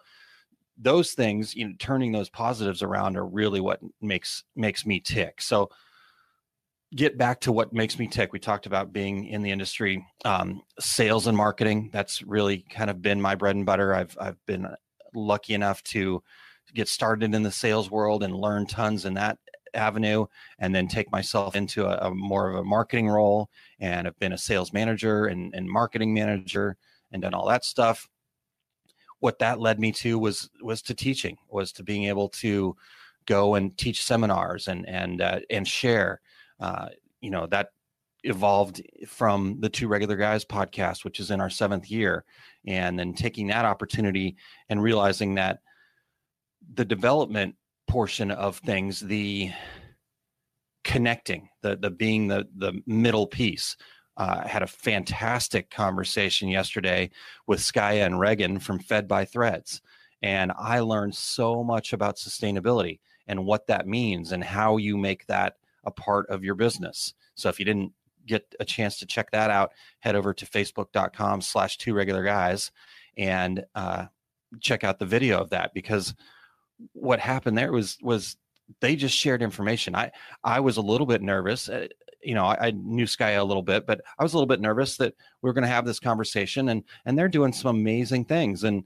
those 0.77 1.13
things, 1.13 1.55
you 1.55 1.67
know, 1.67 1.73
turning 1.79 2.11
those 2.11 2.29
positives 2.29 2.83
around 2.83 3.17
are 3.17 3.25
really 3.25 3.61
what 3.61 3.79
makes 4.01 4.43
makes 4.55 4.85
me 4.85 4.99
tick. 4.99 5.41
So 5.41 5.69
get 6.95 7.17
back 7.17 7.39
to 7.41 7.51
what 7.51 7.73
makes 7.73 7.97
me 7.97 8.07
tick. 8.07 8.33
We 8.33 8.39
talked 8.39 8.65
about 8.65 8.93
being 8.93 9.25
in 9.25 9.41
the 9.41 9.51
industry, 9.51 10.05
um, 10.25 10.61
sales 10.79 11.27
and 11.27 11.37
marketing. 11.37 11.89
That's 11.91 12.21
really 12.21 12.65
kind 12.69 12.89
of 12.89 13.01
been 13.01 13.21
my 13.21 13.35
bread 13.35 13.55
and 13.55 13.65
butter. 13.65 13.95
I've 13.95 14.17
I've 14.19 14.45
been 14.45 14.67
lucky 15.15 15.53
enough 15.53 15.81
to 15.83 16.21
get 16.73 16.89
started 16.89 17.33
in 17.33 17.43
the 17.43 17.51
sales 17.51 17.89
world 17.89 18.23
and 18.23 18.35
learn 18.35 18.67
tons 18.67 19.05
in 19.05 19.13
that 19.13 19.37
avenue 19.73 20.25
and 20.59 20.73
then 20.73 20.87
take 20.87 21.11
myself 21.11 21.55
into 21.55 21.85
a, 21.85 22.07
a, 22.07 22.13
more 22.13 22.49
of 22.49 22.55
a 22.57 22.63
marketing 22.63 23.07
role 23.07 23.49
and 23.79 24.05
have 24.05 24.17
been 24.19 24.33
a 24.33 24.37
sales 24.37 24.73
manager 24.73 25.25
and, 25.25 25.53
and 25.53 25.69
marketing 25.69 26.13
manager 26.13 26.77
and 27.11 27.21
done 27.21 27.33
all 27.33 27.47
that 27.47 27.65
stuff. 27.65 28.09
What 29.19 29.39
that 29.39 29.59
led 29.59 29.79
me 29.79 29.91
to 29.93 30.19
was 30.19 30.49
was 30.61 30.81
to 30.83 30.93
teaching 30.93 31.37
was 31.49 31.71
to 31.73 31.83
being 31.83 32.05
able 32.05 32.29
to 32.29 32.75
go 33.25 33.55
and 33.55 33.75
teach 33.77 34.03
seminars 34.03 34.67
and 34.67 34.87
and 34.87 35.21
uh, 35.21 35.39
and 35.49 35.67
share. 35.67 36.21
Uh, 36.59 36.89
you 37.21 37.31
know 37.31 37.47
that 37.47 37.69
evolved 38.23 38.81
from 39.07 39.59
the 39.59 39.69
two 39.69 39.87
regular 39.87 40.15
guys 40.15 40.43
podcast 40.43 41.03
which 41.03 41.19
is 41.19 41.31
in 41.31 41.39
our 41.39 41.49
seventh 41.49 41.89
year 41.89 42.25
and 42.65 42.97
then 42.97 43.13
taking 43.13 43.47
that 43.47 43.63
opportunity 43.63 44.35
and 44.69 44.81
realizing 44.81 45.35
that 45.35 45.59
the 46.73 46.83
development 46.85 47.55
portion 47.87 48.31
of 48.31 48.57
things, 48.57 48.99
the 48.99 49.51
connecting, 50.83 51.49
the 51.61 51.75
the 51.77 51.89
being 51.89 52.27
the 52.27 52.47
the 52.55 52.73
middle 52.85 53.27
piece. 53.27 53.75
Uh, 54.15 54.41
I 54.45 54.47
had 54.47 54.63
a 54.63 54.67
fantastic 54.67 55.69
conversation 55.69 56.49
yesterday 56.49 57.11
with 57.45 57.59
Skaya 57.59 58.05
and 58.05 58.19
Regan 58.19 58.57
from 58.57 58.79
Fed 58.79 59.07
by 59.07 59.25
Threads, 59.25 59.81
and 60.21 60.51
I 60.57 60.79
learned 60.79 61.15
so 61.15 61.63
much 61.63 61.93
about 61.93 62.17
sustainability 62.17 62.99
and 63.27 63.45
what 63.45 63.67
that 63.67 63.87
means 63.87 64.31
and 64.31 64.43
how 64.43 64.77
you 64.77 64.97
make 64.97 65.25
that 65.27 65.55
a 65.83 65.91
part 65.91 66.27
of 66.29 66.43
your 66.43 66.55
business. 66.55 67.13
So 67.35 67.49
if 67.49 67.59
you 67.59 67.65
didn't 67.65 67.91
get 68.25 68.43
a 68.59 68.65
chance 68.65 68.99
to 68.99 69.05
check 69.05 69.31
that 69.31 69.49
out, 69.49 69.71
head 69.99 70.15
over 70.15 70.33
to 70.33 70.45
facebook.com 70.45 71.41
slash 71.41 71.77
two 71.77 71.93
regular 71.93 72.23
guys 72.23 72.71
and 73.17 73.63
uh, 73.75 74.05
check 74.59 74.83
out 74.83 74.99
the 74.99 75.05
video 75.05 75.39
of 75.39 75.49
that 75.49 75.73
because 75.73 76.13
what 76.93 77.19
happened 77.19 77.57
there 77.57 77.71
was 77.71 77.97
was 78.01 78.37
they 78.81 78.95
just 78.95 79.15
shared 79.15 79.41
information. 79.41 79.95
I 79.95 80.11
I 80.43 80.59
was 80.59 80.77
a 80.77 80.81
little 80.81 81.07
bit 81.07 81.21
nervous. 81.21 81.69
Uh, 81.69 81.87
you 82.21 82.33
know, 82.33 82.45
I, 82.45 82.67
I, 82.67 82.71
knew 82.71 83.07
Sky 83.07 83.31
a 83.31 83.45
little 83.45 83.63
bit, 83.63 83.85
but 83.85 84.01
I 84.17 84.23
was 84.23 84.33
a 84.33 84.37
little 84.37 84.47
bit 84.47 84.59
nervous 84.59 84.97
that 84.97 85.13
we 85.41 85.49
are 85.49 85.53
going 85.53 85.63
to 85.63 85.69
have 85.69 85.85
this 85.85 85.99
conversation, 85.99 86.69
and 86.69 86.83
and 87.05 87.17
they're 87.17 87.29
doing 87.29 87.53
some 87.53 87.75
amazing 87.75 88.25
things, 88.25 88.63
and 88.63 88.83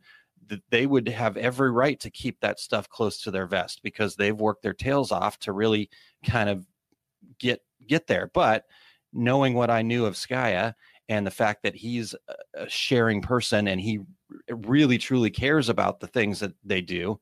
th- 0.49 0.61
they 0.69 0.85
would 0.85 1.07
have 1.07 1.37
every 1.37 1.71
right 1.71 1.99
to 2.01 2.09
keep 2.09 2.39
that 2.41 2.59
stuff 2.59 2.89
close 2.89 3.21
to 3.21 3.31
their 3.31 3.47
vest 3.47 3.81
because 3.83 4.15
they've 4.15 4.39
worked 4.39 4.63
their 4.63 4.73
tails 4.73 5.11
off 5.11 5.39
to 5.39 5.53
really 5.53 5.89
kind 6.25 6.49
of 6.49 6.65
get 7.39 7.61
get 7.87 8.07
there. 8.07 8.29
But 8.33 8.65
knowing 9.13 9.53
what 9.53 9.69
I 9.69 9.81
knew 9.81 10.05
of 10.05 10.15
Skya 10.15 10.73
and 11.09 11.25
the 11.25 11.31
fact 11.31 11.63
that 11.63 11.75
he's 11.75 12.15
a 12.53 12.69
sharing 12.69 13.21
person 13.21 13.67
and 13.67 13.81
he 13.81 13.99
really 14.49 14.97
truly 14.97 15.29
cares 15.29 15.67
about 15.67 15.99
the 15.99 16.07
things 16.07 16.39
that 16.39 16.53
they 16.63 16.81
do, 16.81 17.19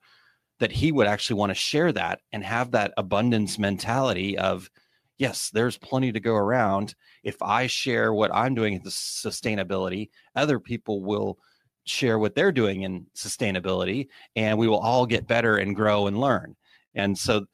that 0.59 0.71
he 0.71 0.91
would 0.91 1.07
actually 1.07 1.37
want 1.37 1.49
to 1.51 1.55
share 1.55 1.91
that 1.93 2.21
and 2.31 2.43
have 2.43 2.71
that 2.71 2.93
abundance 2.97 3.57
mentality 3.57 4.37
of, 4.37 4.69
yes, 5.17 5.49
there's 5.49 5.77
plenty 5.77 6.11
to 6.11 6.19
go 6.19 6.35
around. 6.35 6.95
If 7.23 7.41
I 7.41 7.67
share 7.67 8.13
what 8.13 8.33
I'm 8.33 8.55
doing 8.55 8.73
in 8.73 8.81
sustainability, 8.81 10.09
other 10.35 10.59
people 10.59 11.01
will 11.01 11.37
share 11.85 12.19
what 12.19 12.35
they're 12.35 12.51
doing 12.51 12.83
in 12.83 13.07
sustainability, 13.15 14.07
and 14.35 14.57
we 14.57 14.67
will 14.67 14.79
all 14.79 15.05
get 15.05 15.27
better 15.27 15.57
and 15.57 15.75
grow 15.75 16.07
and 16.07 16.19
learn. 16.19 16.55
And 16.93 17.17
so 17.17 17.45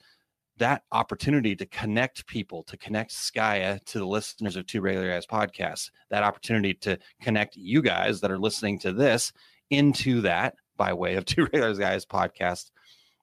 that 0.58 0.84
opportunity 0.92 1.56
to 1.56 1.66
connect 1.66 2.26
people, 2.28 2.64
to 2.64 2.78
connect 2.78 3.12
Skya 3.12 3.84
to 3.86 4.00
the 4.00 4.08
listeners 4.08 4.56
of 4.56 4.66
Two 4.66 4.82
Regular 4.82 5.10
Guys 5.10 5.26
podcasts, 5.26 5.90
that 6.10 6.24
opportunity 6.24 6.74
to 6.76 6.98
connect 7.22 7.56
you 7.56 7.82
guys 7.82 8.22
that 8.22 8.32
are 8.32 8.40
listening 8.40 8.80
to 8.80 8.94
this 8.94 9.34
into 9.70 10.22
that 10.22 10.56
by 10.78 10.94
way 10.94 11.16
of 11.16 11.26
Two 11.26 11.44
Regular 11.44 11.74
Guys 11.76 12.06
podcast, 12.06 12.72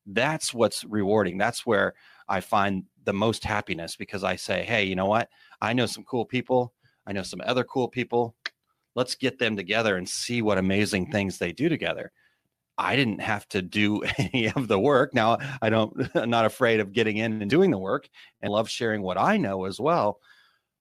that's 0.07 0.53
what's 0.53 0.85
rewarding. 0.85 1.39
That's 1.39 1.65
where 1.67 1.95
I 2.29 2.41
find 2.41 2.85
the 3.05 3.13
most 3.13 3.45
happiness 3.45 3.97
because 3.97 4.25
I 4.25 4.37
say, 4.37 4.65
hey, 4.65 4.85
you 4.85 4.97
know 4.97 5.07
what? 5.07 5.29
I 5.61 5.73
know 5.73 5.87
some 5.87 6.05
cool 6.05 6.25
people. 6.25 6.73
I 7.07 7.13
know 7.13 7.23
some 7.23 7.43
other 7.45 7.65
cool 7.65 7.89
people. 7.89 8.35
Let's 8.95 9.15
get 9.15 9.39
them 9.39 9.57
together 9.57 9.97
and 9.97 10.09
see 10.09 10.43
what 10.43 10.59
amazing 10.59 11.11
things 11.11 11.39
they 11.39 11.53
do 11.53 11.69
together. 11.69 12.13
I 12.79 12.97
didn't 12.97 13.21
have 13.21 13.49
to 13.51 13.63
do 13.63 14.03
any 14.19 14.51
of 14.53 14.69
the 14.69 14.79
work. 14.79 15.15
Now 15.15 15.39
I 15.61 15.71
don't 15.71 16.11
I'm 16.15 16.31
not 16.31 16.45
afraid 16.45 16.81
of 16.81 16.93
getting 16.93 17.19
in 17.19 17.41
and 17.41 17.51
doing 17.51 17.71
the 17.71 17.79
work 17.79 18.09
and 18.41 18.53
love 18.53 18.69
sharing 18.69 19.03
what 19.03 19.19
I 19.19 19.37
know 19.37 19.65
as 19.65 19.81
well. 19.81 20.19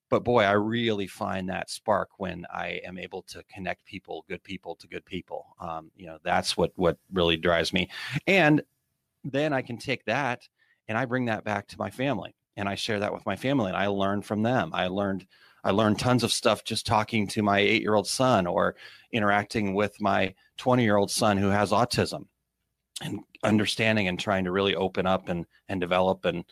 But 0.10 0.26
boy, 0.26 0.44
I 0.44 0.52
really 0.52 1.08
find 1.08 1.48
that 1.50 1.70
spark 1.70 2.10
when 2.18 2.46
I 2.54 2.82
am 2.84 2.98
able 2.98 3.22
to 3.30 3.42
connect 3.44 3.86
people, 3.86 4.26
good 4.28 4.44
people 4.44 4.76
to 4.76 4.88
good 4.88 5.06
people. 5.06 5.56
Um, 5.58 5.90
you 5.96 6.06
know, 6.06 6.18
that's 6.22 6.58
what 6.58 6.74
what 6.76 6.98
really 7.14 7.38
drives 7.38 7.72
me. 7.72 7.90
And 8.28 8.62
then 9.24 9.54
I 9.54 9.62
can 9.62 9.78
take 9.78 10.06
that 10.06 10.42
and 10.88 10.98
I 10.98 11.06
bring 11.06 11.26
that 11.26 11.44
back 11.44 11.68
to 11.68 11.80
my 11.80 11.90
family 11.90 12.36
and 12.56 12.68
I 12.68 12.76
share 12.76 13.00
that 13.00 13.14
with 13.14 13.26
my 13.26 13.36
family 13.36 13.68
and 13.68 13.78
I 13.78 13.88
learn 13.88 14.22
from 14.22 14.44
them. 14.44 14.72
I 14.74 14.88
learned 14.88 15.26
I 15.64 15.72
learned 15.72 16.00
tons 16.00 16.24
of 16.24 16.34
stuff 16.34 16.64
just 16.64 16.88
talking 16.88 17.28
to 17.28 17.44
my 17.44 17.60
eight 17.60 17.84
year 17.84 17.94
old 17.94 18.08
son 18.08 18.48
or 18.48 18.76
interacting 19.12 19.76
with 19.76 20.02
my 20.02 20.34
20 20.58 20.84
year 20.84 20.98
old 20.98 21.12
son 21.12 21.38
who 21.38 21.50
has 21.50 21.72
autism 21.72 22.26
and 23.02 23.20
understanding 23.44 24.08
and 24.08 24.20
trying 24.20 24.46
to 24.46 24.52
really 24.52 24.76
open 24.76 25.06
up 25.06 25.30
and, 25.30 25.46
and 25.70 25.80
develop 25.80 26.26
and 26.26 26.46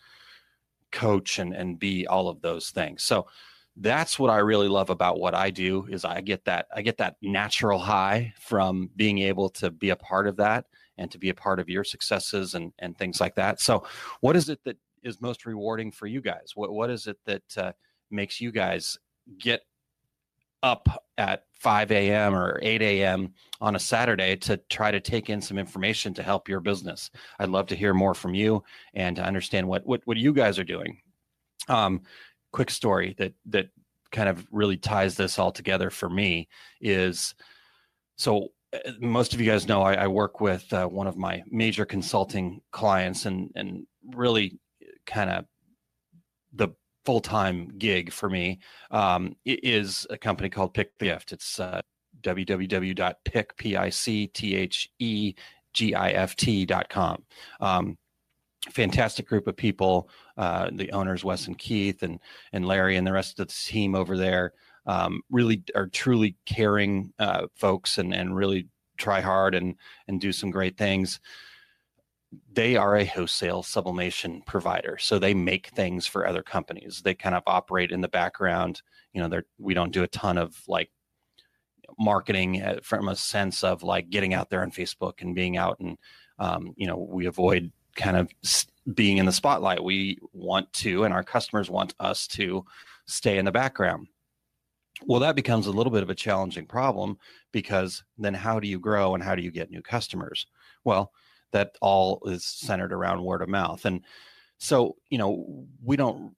coach 0.91 1.39
and, 1.39 1.53
and 1.53 1.79
be 1.79 2.07
all 2.07 2.29
of 2.29 2.41
those 2.41 2.69
things. 2.69 3.03
So 3.03 3.27
that's 3.75 4.19
what 4.19 4.29
I 4.29 4.37
really 4.37 4.67
love 4.67 4.89
about 4.89 5.19
what 5.19 5.33
I 5.33 5.51
do 5.51 5.87
is 5.89 6.03
I 6.03 6.21
get 6.21 6.45
that 6.45 6.67
I 6.75 6.81
get 6.81 6.97
that 6.97 7.15
natural 7.21 7.79
high 7.79 8.33
from 8.39 8.89
being 8.95 9.19
able 9.19 9.49
to 9.51 9.71
be 9.71 9.89
a 9.89 9.95
part 9.95 10.27
of 10.27 10.37
that 10.37 10.65
and 10.99 11.09
to 11.09 11.17
be 11.17 11.29
a 11.29 11.33
part 11.33 11.59
of 11.59 11.69
your 11.69 11.83
successes 11.83 12.53
and, 12.53 12.71
and 12.77 12.95
things 12.97 13.19
like 13.19 13.33
that. 13.35 13.59
So 13.59 13.83
what 14.21 14.35
is 14.35 14.49
it 14.49 14.59
that 14.65 14.77
is 15.01 15.21
most 15.21 15.45
rewarding 15.47 15.91
for 15.91 16.05
you 16.05 16.21
guys? 16.21 16.51
What, 16.53 16.71
what 16.71 16.91
is 16.91 17.07
it 17.07 17.17
that, 17.25 17.57
uh, 17.57 17.71
makes 18.11 18.41
you 18.41 18.51
guys 18.51 18.97
get 19.39 19.61
up 20.61 20.89
at 21.17 21.45
5 21.53 21.91
a.m. 21.91 22.35
or 22.35 22.59
8 22.61 22.81
a.m. 22.81 23.33
on 23.61 23.75
a 23.75 23.79
Saturday 23.79 24.35
to 24.37 24.57
try 24.69 24.91
to 24.91 24.99
take 24.99 25.29
in 25.29 25.41
some 25.41 25.57
information 25.57 26.13
to 26.15 26.23
help 26.23 26.49
your 26.49 26.59
business. 26.59 27.11
I'd 27.39 27.49
love 27.49 27.67
to 27.67 27.75
hear 27.75 27.93
more 27.93 28.13
from 28.13 28.33
you 28.33 28.63
and 28.93 29.15
to 29.15 29.23
understand 29.23 29.67
what 29.67 29.85
what, 29.85 30.01
what 30.05 30.17
you 30.17 30.33
guys 30.33 30.59
are 30.59 30.63
doing. 30.65 30.99
Um, 31.67 32.01
quick 32.51 32.71
story 32.71 33.15
that 33.19 33.33
that 33.45 33.69
kind 34.11 34.27
of 34.27 34.45
really 34.51 34.77
ties 34.77 35.15
this 35.15 35.37
all 35.37 35.51
together 35.51 35.89
for 35.89 36.09
me 36.09 36.49
is 36.81 37.35
so 38.17 38.49
most 38.99 39.33
of 39.33 39.41
you 39.41 39.49
guys 39.49 39.67
know 39.67 39.81
I, 39.81 39.93
I 39.93 40.07
work 40.07 40.41
with 40.41 40.71
uh, 40.73 40.85
one 40.87 41.07
of 41.07 41.17
my 41.17 41.43
major 41.49 41.85
consulting 41.85 42.61
clients 42.71 43.25
and 43.25 43.51
and 43.55 43.85
really 44.15 44.59
kind 45.05 45.29
of 45.29 45.45
the 46.53 46.69
full 47.05 47.19
time 47.19 47.69
gig 47.77 48.11
for 48.11 48.29
me 48.29 48.59
um, 48.91 49.35
is 49.45 50.05
a 50.09 50.17
company 50.17 50.49
called 50.49 50.73
Pick 50.73 50.97
the 50.99 51.05
Gift. 51.05 51.31
It's 51.31 51.59
uh, 51.59 51.81
www.pick.com. 52.21 53.05
Um, 57.61 57.97
fantastic 58.71 59.27
group 59.27 59.47
of 59.47 59.55
people. 59.55 60.09
Uh, 60.37 60.69
the 60.73 60.91
owners, 60.91 61.23
Wes 61.23 61.47
and 61.47 61.57
Keith, 61.57 62.03
and 62.03 62.19
and 62.53 62.65
Larry, 62.65 62.97
and 62.97 63.07
the 63.07 63.13
rest 63.13 63.39
of 63.39 63.47
the 63.47 63.53
team 63.53 63.95
over 63.95 64.17
there, 64.17 64.53
um, 64.89 65.21
really 65.29 65.63
are 65.75 65.85
truly 65.85 66.35
caring 66.47 67.13
uh, 67.19 67.45
folks, 67.53 67.99
and 67.99 68.11
and 68.11 68.35
really 68.35 68.67
try 68.97 69.21
hard 69.21 69.53
and 69.53 69.75
and 70.07 70.19
do 70.19 70.31
some 70.31 70.49
great 70.49 70.77
things. 70.77 71.19
They 72.51 72.75
are 72.75 72.97
a 72.97 73.05
wholesale 73.05 73.63
sublimation 73.63 74.41
provider 74.45 74.97
so 74.99 75.17
they 75.17 75.33
make 75.33 75.67
things 75.67 76.07
for 76.07 76.27
other 76.27 76.43
companies. 76.43 77.01
They 77.03 77.13
kind 77.13 77.35
of 77.35 77.43
operate 77.45 77.91
in 77.91 78.01
the 78.01 78.07
background. 78.07 78.81
You 79.13 79.21
know 79.21 79.41
we 79.59 79.75
don't 79.75 79.93
do 79.93 80.03
a 80.03 80.07
ton 80.07 80.39
of 80.39 80.59
like 80.67 80.89
marketing 81.99 82.61
uh, 82.61 82.79
from 82.81 83.09
a 83.09 83.15
sense 83.15 83.63
of 83.63 83.83
like 83.83 84.09
getting 84.09 84.33
out 84.33 84.49
there 84.49 84.61
on 84.61 84.71
facebook 84.71 85.21
and 85.21 85.35
being 85.35 85.57
out 85.57 85.79
and 85.79 85.97
um, 86.37 86.73
you 86.77 86.87
know 86.87 86.97
we 86.97 87.25
avoid 87.25 87.71
kind 87.95 88.15
of 88.15 88.31
being 88.93 89.17
in 89.17 89.25
the 89.25 89.31
spotlight. 89.31 89.83
We 89.83 90.19
want 90.33 90.71
to 90.73 91.03
and 91.03 91.13
our 91.13 91.23
customers 91.23 91.69
want 91.69 91.93
us 91.99 92.27
to 92.27 92.65
stay 93.05 93.37
in 93.37 93.45
the 93.45 93.51
background 93.51 94.07
well 95.05 95.19
that 95.19 95.35
becomes 95.35 95.67
a 95.67 95.71
little 95.71 95.91
bit 95.91 96.03
of 96.03 96.09
a 96.09 96.15
challenging 96.15 96.65
problem 96.65 97.17
because 97.51 98.03
then 98.17 98.33
how 98.33 98.59
do 98.59 98.67
you 98.67 98.79
grow 98.79 99.13
and 99.13 99.23
how 99.23 99.35
do 99.35 99.41
you 99.41 99.51
get 99.51 99.71
new 99.71 99.81
customers 99.81 100.45
well 100.83 101.11
that 101.51 101.75
all 101.81 102.21
is 102.25 102.45
centered 102.45 102.93
around 102.93 103.23
word 103.23 103.41
of 103.41 103.49
mouth. 103.49 103.85
And 103.85 104.01
so, 104.57 104.95
you 105.09 105.17
know, 105.17 105.65
we 105.83 105.95
don't 105.95 106.35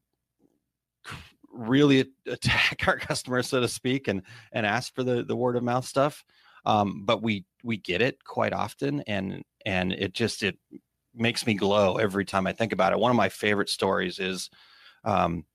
really 1.51 2.05
attack 2.27 2.87
our 2.87 2.97
customers, 2.97 3.47
so 3.47 3.59
to 3.59 3.67
speak, 3.67 4.07
and 4.07 4.21
and 4.51 4.65
ask 4.65 4.93
for 4.93 5.03
the 5.03 5.23
the 5.23 5.35
word 5.35 5.55
of 5.55 5.63
mouth 5.63 5.85
stuff. 5.85 6.23
Um, 6.65 7.03
but 7.05 7.21
we 7.21 7.45
we 7.63 7.77
get 7.77 8.01
it 8.01 8.23
quite 8.23 8.53
often, 8.53 9.01
and 9.01 9.43
and 9.65 9.91
it 9.93 10.13
just 10.13 10.43
it 10.43 10.57
makes 11.13 11.45
me 11.45 11.53
glow 11.55 11.97
every 11.97 12.23
time 12.23 12.47
I 12.47 12.53
think 12.53 12.71
about 12.71 12.93
it. 12.93 12.99
One 12.99 13.11
of 13.11 13.17
my 13.17 13.29
favorite 13.29 13.69
stories 13.69 14.19
is 14.19 14.49
um, 15.03 15.45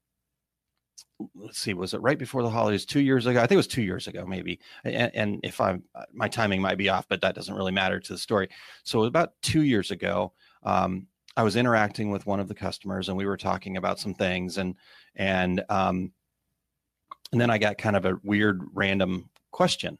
let's 1.34 1.58
see, 1.58 1.74
was 1.74 1.94
it 1.94 2.00
right 2.02 2.18
before 2.18 2.42
the 2.42 2.50
holidays 2.50 2.84
two 2.84 3.00
years 3.00 3.26
ago? 3.26 3.38
I 3.38 3.42
think 3.42 3.52
it 3.52 3.56
was 3.56 3.66
two 3.66 3.82
years 3.82 4.06
ago, 4.06 4.26
maybe. 4.26 4.58
And, 4.84 5.14
and 5.14 5.40
if 5.42 5.60
I'm, 5.60 5.82
uh, 5.94 6.04
my 6.12 6.28
timing 6.28 6.60
might 6.60 6.78
be 6.78 6.88
off, 6.88 7.08
but 7.08 7.20
that 7.22 7.34
doesn't 7.34 7.54
really 7.54 7.72
matter 7.72 7.98
to 8.00 8.12
the 8.12 8.18
story. 8.18 8.48
So 8.84 9.04
about 9.04 9.32
two 9.42 9.62
years 9.62 9.90
ago, 9.90 10.32
um, 10.62 11.06
I 11.36 11.42
was 11.42 11.56
interacting 11.56 12.10
with 12.10 12.26
one 12.26 12.40
of 12.40 12.48
the 12.48 12.54
customers 12.54 13.08
and 13.08 13.16
we 13.16 13.26
were 13.26 13.36
talking 13.36 13.76
about 13.76 13.98
some 13.98 14.14
things 14.14 14.58
and, 14.58 14.74
and, 15.14 15.64
um, 15.68 16.12
and 17.32 17.40
then 17.40 17.50
I 17.50 17.58
got 17.58 17.78
kind 17.78 17.96
of 17.96 18.04
a 18.04 18.18
weird 18.22 18.62
random 18.72 19.28
question, 19.50 19.98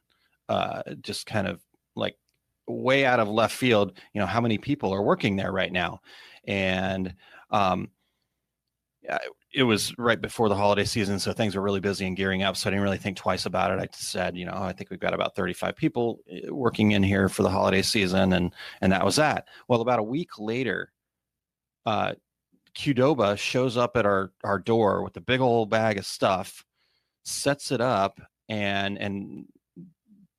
uh, 0.49 0.81
just 1.01 1.25
kind 1.25 1.47
of 1.47 1.61
like 1.95 2.15
way 2.67 3.05
out 3.05 3.19
of 3.19 3.27
left 3.27 3.55
field, 3.55 3.99
you 4.13 4.21
know, 4.21 4.27
how 4.27 4.41
many 4.41 4.57
people 4.57 4.93
are 4.93 5.03
working 5.03 5.35
there 5.35 5.51
right 5.51 5.71
now? 5.71 6.01
And, 6.45 7.13
um, 7.51 7.89
it 9.53 9.63
was 9.63 9.97
right 9.97 10.19
before 10.19 10.49
the 10.49 10.55
holiday 10.55 10.83
season, 10.83 11.19
so 11.19 11.31
things 11.31 11.55
were 11.55 11.61
really 11.61 11.79
busy 11.79 12.05
and 12.05 12.17
gearing 12.17 12.43
up. 12.43 12.57
So 12.57 12.69
I 12.69 12.71
didn't 12.71 12.83
really 12.83 12.97
think 12.97 13.17
twice 13.17 13.45
about 13.45 13.71
it. 13.71 13.79
I 13.79 13.85
just 13.85 14.11
said, 14.11 14.35
you 14.35 14.45
know, 14.45 14.53
I 14.53 14.73
think 14.73 14.89
we've 14.89 14.99
got 14.99 15.13
about 15.13 15.35
35 15.35 15.75
people 15.75 16.19
eh, 16.29 16.49
working 16.49 16.91
in 16.91 17.03
here 17.03 17.29
for 17.29 17.43
the 17.43 17.49
holiday 17.49 17.81
season, 17.81 18.33
and 18.33 18.53
and 18.81 18.91
that 18.91 19.05
was 19.05 19.15
that. 19.15 19.47
Well, 19.67 19.81
about 19.81 19.99
a 19.99 20.03
week 20.03 20.37
later, 20.37 20.91
uh, 21.85 22.13
Qdoba 22.75 23.37
shows 23.37 23.77
up 23.77 23.95
at 23.95 24.05
our 24.05 24.31
our 24.43 24.59
door 24.59 25.03
with 25.03 25.15
a 25.17 25.21
big 25.21 25.39
old 25.39 25.69
bag 25.69 25.97
of 25.97 26.05
stuff, 26.05 26.65
sets 27.23 27.71
it 27.71 27.81
up, 27.81 28.19
and 28.49 28.97
and 28.99 29.45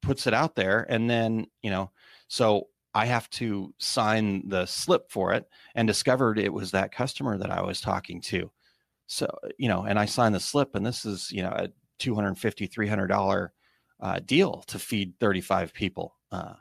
puts 0.02 0.26
it 0.26 0.34
out 0.34 0.54
there, 0.54 0.86
and 0.90 1.08
then 1.08 1.46
you 1.62 1.70
know, 1.70 1.90
so 2.28 2.68
I 2.94 3.06
have 3.06 3.30
to 3.30 3.74
sign 3.78 4.48
the 4.48 4.66
slip 4.66 5.10
for 5.10 5.32
it, 5.32 5.48
and 5.74 5.88
discovered 5.88 6.38
it 6.38 6.52
was 6.52 6.72
that 6.72 6.92
customer 6.92 7.38
that 7.38 7.50
I 7.50 7.62
was 7.62 7.80
talking 7.80 8.20
to 8.22 8.50
so, 9.08 9.26
you 9.56 9.68
know, 9.68 9.84
and 9.84 9.98
I 9.98 10.04
signed 10.04 10.34
the 10.34 10.40
slip, 10.40 10.74
and 10.74 10.84
this 10.84 11.06
is, 11.06 11.32
you 11.32 11.42
know, 11.42 11.48
a 11.48 11.68
$250, 11.98 12.70
$300 12.70 13.48
uh, 14.00 14.20
deal 14.20 14.62
to 14.68 14.78
feed 14.78 15.14
35 15.18 15.72
people. 15.72 16.14
Uh, 16.30 16.52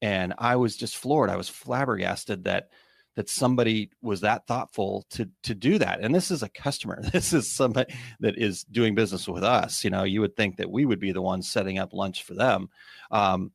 and 0.00 0.32
I 0.38 0.56
was 0.56 0.76
just 0.76 0.96
floored. 0.96 1.28
I 1.28 1.36
was 1.36 1.48
flabbergasted 1.48 2.44
that 2.44 2.70
that 3.14 3.28
somebody 3.28 3.90
was 4.00 4.22
that 4.22 4.46
thoughtful 4.46 5.04
to 5.10 5.28
to 5.42 5.54
do 5.54 5.78
that. 5.78 6.00
And 6.00 6.14
this 6.14 6.30
is 6.30 6.42
a 6.42 6.48
customer. 6.48 7.02
This 7.12 7.32
is 7.32 7.50
somebody 7.50 7.92
that 8.20 8.38
is 8.38 8.64
doing 8.64 8.94
business 8.94 9.28
with 9.28 9.44
us. 9.44 9.84
You 9.84 9.90
know, 9.90 10.04
you 10.04 10.20
would 10.22 10.34
think 10.34 10.56
that 10.56 10.70
we 10.70 10.86
would 10.86 11.00
be 11.00 11.12
the 11.12 11.20
ones 11.20 11.50
setting 11.50 11.78
up 11.78 11.92
lunch 11.92 12.22
for 12.22 12.34
them. 12.34 12.68
Um, 13.10 13.52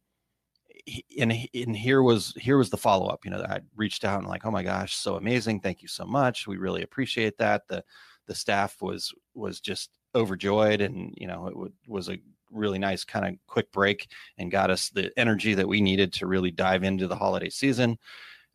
and 1.19 1.34
and 1.53 1.75
here 1.75 2.03
was 2.03 2.34
here 2.38 2.57
was 2.57 2.69
the 2.69 2.77
follow 2.77 3.07
up. 3.07 3.25
You 3.25 3.31
know, 3.31 3.41
I 3.41 3.62
reached 3.75 4.05
out 4.05 4.19
and 4.19 4.27
like, 4.27 4.46
oh 4.46 4.51
my 4.51 4.63
gosh, 4.63 4.96
so 4.96 5.15
amazing! 5.15 5.60
Thank 5.60 5.81
you 5.81 5.88
so 5.88 6.05
much. 6.05 6.48
We 6.48 6.57
really 6.57 6.84
appreciate 6.84 7.38
that. 7.39 7.67
The 7.67 7.84
the 8.27 8.36
staff 8.36 8.81
was 8.81 9.13
was 9.34 9.60
just 9.60 9.89
overjoyed, 10.15 10.81
and 10.81 11.13
you 11.17 11.27
know, 11.27 11.48
it 11.48 11.51
w- 11.51 11.74
was 11.88 12.10
a 12.10 12.19
really 12.51 12.79
nice 12.79 13.03
kind 13.03 13.25
of 13.25 13.39
quick 13.48 13.72
break 13.72 14.07
and 14.38 14.51
got 14.51 14.69
us 14.72 14.89
the 14.89 15.12
energy 15.17 15.53
that 15.53 15.67
we 15.67 15.81
needed 15.81 16.13
to 16.13 16.27
really 16.27 16.51
dive 16.51 16.84
into 16.84 17.07
the 17.07 17.15
holiday 17.15 17.50
season. 17.50 17.98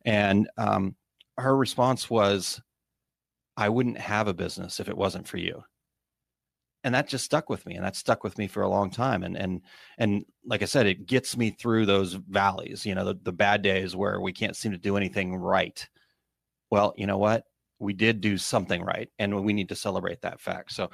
And 0.05 0.49
um, 0.57 0.95
her 1.37 1.55
response 1.55 2.09
was, 2.09 2.61
"I 3.57 3.69
wouldn't 3.69 3.97
have 3.99 4.27
a 4.27 4.33
business 4.33 4.79
if 4.79 4.89
it 4.89 4.97
wasn't 4.97 5.27
for 5.27 5.37
you." 5.37 5.63
and 6.83 6.93
that 6.93 7.07
just 7.07 7.25
stuck 7.25 7.49
with 7.49 7.65
me 7.65 7.75
and 7.75 7.83
that 7.83 7.95
stuck 7.95 8.23
with 8.23 8.37
me 8.37 8.47
for 8.47 8.61
a 8.61 8.69
long 8.69 8.89
time 8.89 9.23
and 9.23 9.37
and 9.37 9.61
and 9.97 10.25
like 10.45 10.61
i 10.61 10.65
said 10.65 10.85
it 10.85 11.05
gets 11.05 11.37
me 11.37 11.49
through 11.49 11.85
those 11.85 12.13
valleys 12.13 12.85
you 12.85 12.93
know 12.95 13.05
the, 13.05 13.15
the 13.23 13.31
bad 13.31 13.61
days 13.61 13.95
where 13.95 14.19
we 14.19 14.33
can't 14.33 14.55
seem 14.55 14.71
to 14.71 14.77
do 14.77 14.97
anything 14.97 15.35
right 15.35 15.87
well 16.69 16.93
you 16.97 17.07
know 17.07 17.17
what 17.17 17.45
we 17.83 17.93
did 17.93 18.21
do 18.21 18.37
something 18.37 18.81
right 18.81 19.09
and 19.19 19.43
we 19.43 19.53
need 19.53 19.69
to 19.69 19.75
celebrate 19.75 20.21
that 20.21 20.39
fact. 20.39 20.71
So 20.71 20.89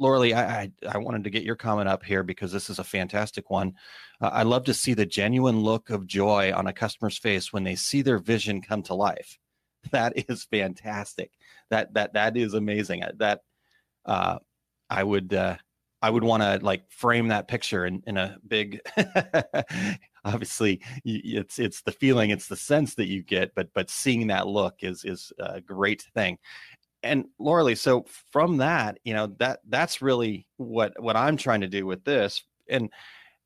Lauralee, 0.00 0.34
I, 0.34 0.70
I, 0.84 0.94
I 0.94 0.98
wanted 0.98 1.24
to 1.24 1.30
get 1.30 1.42
your 1.42 1.56
comment 1.56 1.88
up 1.88 2.04
here 2.04 2.22
because 2.22 2.52
this 2.52 2.68
is 2.70 2.78
a 2.78 2.84
fantastic 2.84 3.50
one. 3.50 3.74
Uh, 4.20 4.30
i 4.32 4.42
love 4.42 4.64
to 4.64 4.74
see 4.74 4.94
the 4.94 5.06
genuine 5.06 5.60
look 5.60 5.90
of 5.90 6.06
joy 6.06 6.52
on 6.54 6.66
a 6.66 6.72
customer's 6.72 7.18
face 7.18 7.52
when 7.52 7.64
they 7.64 7.74
see 7.74 8.02
their 8.02 8.18
vision 8.18 8.60
come 8.60 8.82
to 8.84 8.94
life. 8.94 9.38
That 9.90 10.14
is 10.30 10.44
fantastic. 10.44 11.30
That 11.68 11.92
that 11.92 12.14
that 12.14 12.38
is 12.38 12.54
amazing. 12.54 13.02
That 13.18 13.40
uh, 14.06 14.38
I 14.88 15.04
would 15.04 15.34
uh, 15.34 15.58
I 16.04 16.10
would 16.10 16.22
want 16.22 16.42
to 16.42 16.58
like 16.62 16.92
frame 16.92 17.28
that 17.28 17.48
picture 17.48 17.86
in, 17.86 18.02
in 18.06 18.18
a 18.18 18.36
big 18.46 18.78
obviously 20.26 20.82
it's 21.02 21.58
it's 21.58 21.80
the 21.80 21.92
feeling 21.92 22.28
it's 22.28 22.46
the 22.46 22.56
sense 22.56 22.94
that 22.96 23.08
you 23.08 23.22
get 23.22 23.54
but 23.54 23.72
but 23.72 23.88
seeing 23.88 24.26
that 24.26 24.46
look 24.46 24.74
is 24.82 25.06
is 25.06 25.32
a 25.38 25.62
great 25.62 26.02
thing. 26.12 26.36
And 27.02 27.24
Lauralee 27.40 27.78
so 27.78 28.04
from 28.30 28.58
that 28.58 28.98
you 29.04 29.14
know 29.14 29.28
that 29.38 29.60
that's 29.70 30.02
really 30.02 30.46
what 30.58 30.92
what 31.02 31.16
I'm 31.16 31.38
trying 31.38 31.62
to 31.62 31.68
do 31.68 31.86
with 31.86 32.04
this 32.04 32.42
and 32.68 32.90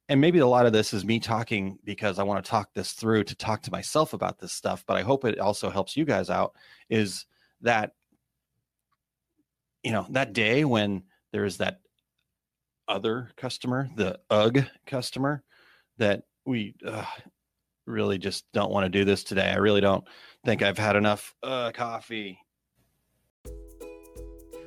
and 0.08 0.20
maybe 0.20 0.40
a 0.40 0.46
lot 0.48 0.66
of 0.66 0.72
this 0.72 0.92
is 0.92 1.04
me 1.04 1.20
talking 1.20 1.78
because 1.84 2.18
I 2.18 2.24
want 2.24 2.44
to 2.44 2.50
talk 2.50 2.74
this 2.74 2.90
through 2.90 3.22
to 3.22 3.36
talk 3.36 3.62
to 3.62 3.70
myself 3.70 4.14
about 4.14 4.40
this 4.40 4.52
stuff 4.52 4.82
but 4.84 4.96
I 4.96 5.02
hope 5.02 5.24
it 5.24 5.38
also 5.38 5.70
helps 5.70 5.96
you 5.96 6.04
guys 6.04 6.28
out 6.28 6.56
is 6.90 7.24
that 7.60 7.92
you 9.84 9.92
know 9.92 10.08
that 10.10 10.32
day 10.32 10.64
when 10.64 11.04
there 11.30 11.44
is 11.44 11.58
that 11.58 11.78
other 12.88 13.30
customer, 13.36 13.88
the 13.96 14.18
UG 14.30 14.64
customer, 14.86 15.42
that 15.98 16.22
we 16.46 16.74
uh, 16.86 17.04
really 17.86 18.18
just 18.18 18.44
don't 18.52 18.70
want 18.70 18.84
to 18.84 18.88
do 18.88 19.04
this 19.04 19.24
today. 19.24 19.50
I 19.50 19.56
really 19.56 19.80
don't 19.80 20.04
think 20.44 20.62
I've 20.62 20.78
had 20.78 20.94
enough 20.96 21.34
uh, 21.42 21.72
coffee. 21.72 22.38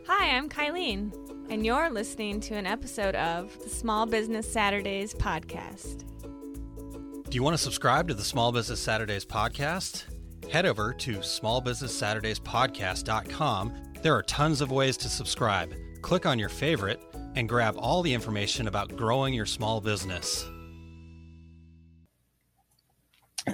Hi, 0.07 0.35
I'm 0.35 0.49
Kylene, 0.49 1.13
and 1.49 1.65
you're 1.65 1.89
listening 1.89 2.41
to 2.41 2.55
an 2.55 2.65
episode 2.65 3.15
of 3.15 3.57
the 3.63 3.69
Small 3.69 4.05
Business 4.05 4.51
Saturdays 4.51 5.13
podcast. 5.13 6.03
Do 7.29 7.35
you 7.35 7.43
want 7.43 7.53
to 7.53 7.63
subscribe 7.63 8.09
to 8.09 8.13
the 8.13 8.23
Small 8.23 8.51
Business 8.51 8.81
Saturdays 8.81 9.25
podcast? 9.25 10.03
Head 10.51 10.65
over 10.65 10.93
to 10.93 11.17
smallbusinesssaturdayspodcast.com. 11.17 13.83
There 14.01 14.13
are 14.13 14.23
tons 14.23 14.59
of 14.59 14.71
ways 14.71 14.97
to 14.97 15.07
subscribe 15.07 15.73
click 16.01 16.25
on 16.25 16.39
your 16.39 16.49
favorite, 16.49 16.99
and 17.35 17.47
grab 17.47 17.75
all 17.77 18.01
the 18.01 18.13
information 18.13 18.67
about 18.67 18.95
growing 18.95 19.33
your 19.33 19.45
small 19.45 19.81
business. 19.81 20.45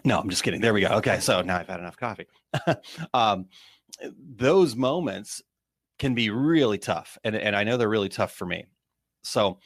No, 0.04 0.20
I'm 0.20 0.30
just 0.30 0.44
kidding. 0.44 0.62
There 0.62 0.74
we 0.74 0.82
go. 0.82 0.88
Okay, 0.88 1.20
so 1.20 1.42
now 1.42 1.58
I've 1.58 1.68
had 1.68 1.80
enough 1.80 1.98
coffee. 1.98 2.28
um, 3.14 3.46
those 4.36 4.76
moments 4.76 5.42
can 5.98 6.14
be 6.14 6.30
really 6.30 6.78
tough, 6.78 7.18
and, 7.24 7.36
and 7.36 7.56
I 7.56 7.64
know 7.64 7.78
they're 7.78 7.90
really 7.90 8.10
tough 8.10 8.34
for 8.34 8.46
me. 8.46 8.66
So, 9.24 9.60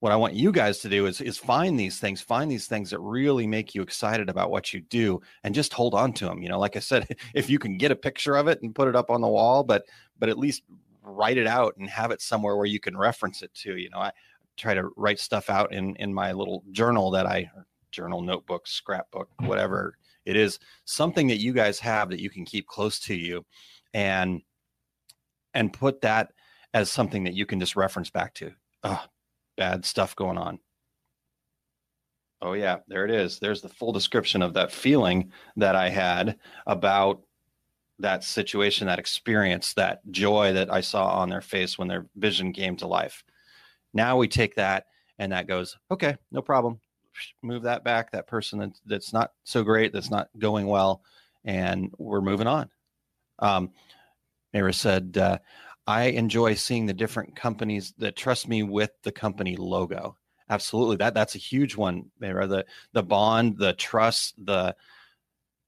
what 0.00 0.12
I 0.12 0.16
want 0.16 0.32
you 0.32 0.50
guys 0.50 0.78
to 0.78 0.88
do 0.88 1.04
is 1.04 1.20
is 1.20 1.36
find 1.36 1.78
these 1.78 1.98
things, 1.98 2.22
find 2.22 2.50
these 2.50 2.66
things 2.66 2.88
that 2.90 3.00
really 3.00 3.46
make 3.46 3.74
you 3.74 3.82
excited 3.82 4.30
about 4.30 4.50
what 4.50 4.72
you 4.72 4.80
do, 4.80 5.20
and 5.44 5.54
just 5.54 5.74
hold 5.74 5.94
on 5.94 6.14
to 6.14 6.24
them. 6.24 6.42
You 6.42 6.48
know, 6.48 6.58
like 6.58 6.76
I 6.76 6.80
said, 6.80 7.06
if 7.34 7.50
you 7.50 7.58
can 7.58 7.76
get 7.76 7.90
a 7.90 7.96
picture 7.96 8.36
of 8.36 8.48
it 8.48 8.62
and 8.62 8.74
put 8.74 8.88
it 8.88 8.96
up 8.96 9.10
on 9.10 9.20
the 9.20 9.28
wall, 9.28 9.62
but 9.62 9.84
but 10.18 10.30
at 10.30 10.38
least 10.38 10.62
write 11.10 11.38
it 11.38 11.46
out 11.46 11.76
and 11.76 11.88
have 11.88 12.10
it 12.10 12.20
somewhere 12.20 12.56
where 12.56 12.66
you 12.66 12.80
can 12.80 12.96
reference 12.96 13.42
it 13.42 13.52
to. 13.54 13.76
You 13.76 13.90
know, 13.90 13.98
I 13.98 14.12
try 14.56 14.74
to 14.74 14.90
write 14.96 15.18
stuff 15.18 15.50
out 15.50 15.72
in 15.72 15.96
in 15.96 16.12
my 16.12 16.32
little 16.32 16.64
journal 16.72 17.10
that 17.12 17.26
I 17.26 17.50
journal, 17.90 18.20
notebook, 18.20 18.66
scrapbook, 18.66 19.28
whatever 19.40 19.96
it 20.24 20.36
is, 20.36 20.58
something 20.84 21.26
that 21.28 21.40
you 21.40 21.52
guys 21.52 21.78
have 21.80 22.10
that 22.10 22.20
you 22.20 22.30
can 22.30 22.44
keep 22.44 22.66
close 22.66 23.00
to 23.00 23.14
you, 23.14 23.44
and 23.94 24.42
and 25.54 25.72
put 25.72 26.00
that 26.02 26.32
as 26.74 26.90
something 26.90 27.24
that 27.24 27.34
you 27.34 27.46
can 27.46 27.58
just 27.58 27.76
reference 27.76 28.10
back 28.10 28.34
to. 28.34 28.52
Oh, 28.84 29.04
bad 29.56 29.84
stuff 29.84 30.14
going 30.16 30.38
on. 30.38 30.58
Oh 32.42 32.54
yeah, 32.54 32.78
there 32.88 33.04
it 33.04 33.10
is. 33.10 33.38
There's 33.38 33.60
the 33.60 33.68
full 33.68 33.92
description 33.92 34.40
of 34.40 34.54
that 34.54 34.72
feeling 34.72 35.30
that 35.56 35.76
I 35.76 35.90
had 35.90 36.38
about 36.66 37.20
that 38.00 38.24
situation, 38.24 38.86
that 38.86 38.98
experience, 38.98 39.74
that 39.74 40.00
joy 40.10 40.52
that 40.52 40.72
I 40.72 40.80
saw 40.80 41.08
on 41.18 41.28
their 41.28 41.40
face 41.40 41.78
when 41.78 41.88
their 41.88 42.06
vision 42.16 42.52
came 42.52 42.76
to 42.76 42.86
life. 42.86 43.24
Now 43.92 44.16
we 44.16 44.28
take 44.28 44.54
that 44.56 44.86
and 45.18 45.32
that 45.32 45.46
goes, 45.46 45.76
okay, 45.90 46.16
no 46.32 46.42
problem. 46.42 46.80
Move 47.42 47.64
that 47.64 47.84
back, 47.84 48.12
that 48.12 48.26
person 48.26 48.58
that, 48.60 48.70
that's 48.86 49.12
not 49.12 49.32
so 49.44 49.62
great, 49.62 49.92
that's 49.92 50.10
not 50.10 50.28
going 50.38 50.66
well, 50.66 51.02
and 51.44 51.92
we're 51.98 52.20
moving 52.20 52.46
on. 52.46 52.70
Um, 53.38 53.70
Mara 54.54 54.72
said, 54.72 55.18
uh, 55.18 55.38
I 55.86 56.04
enjoy 56.04 56.54
seeing 56.54 56.86
the 56.86 56.94
different 56.94 57.36
companies 57.36 57.92
that 57.98 58.16
trust 58.16 58.48
me 58.48 58.62
with 58.62 58.90
the 59.02 59.12
company 59.12 59.56
logo. 59.56 60.16
Absolutely. 60.48 60.96
That 60.96 61.14
that's 61.14 61.34
a 61.34 61.38
huge 61.38 61.76
one, 61.76 62.10
Mara. 62.18 62.46
The 62.46 62.66
the 62.92 63.02
bond, 63.02 63.56
the 63.58 63.72
trust, 63.74 64.34
the 64.44 64.74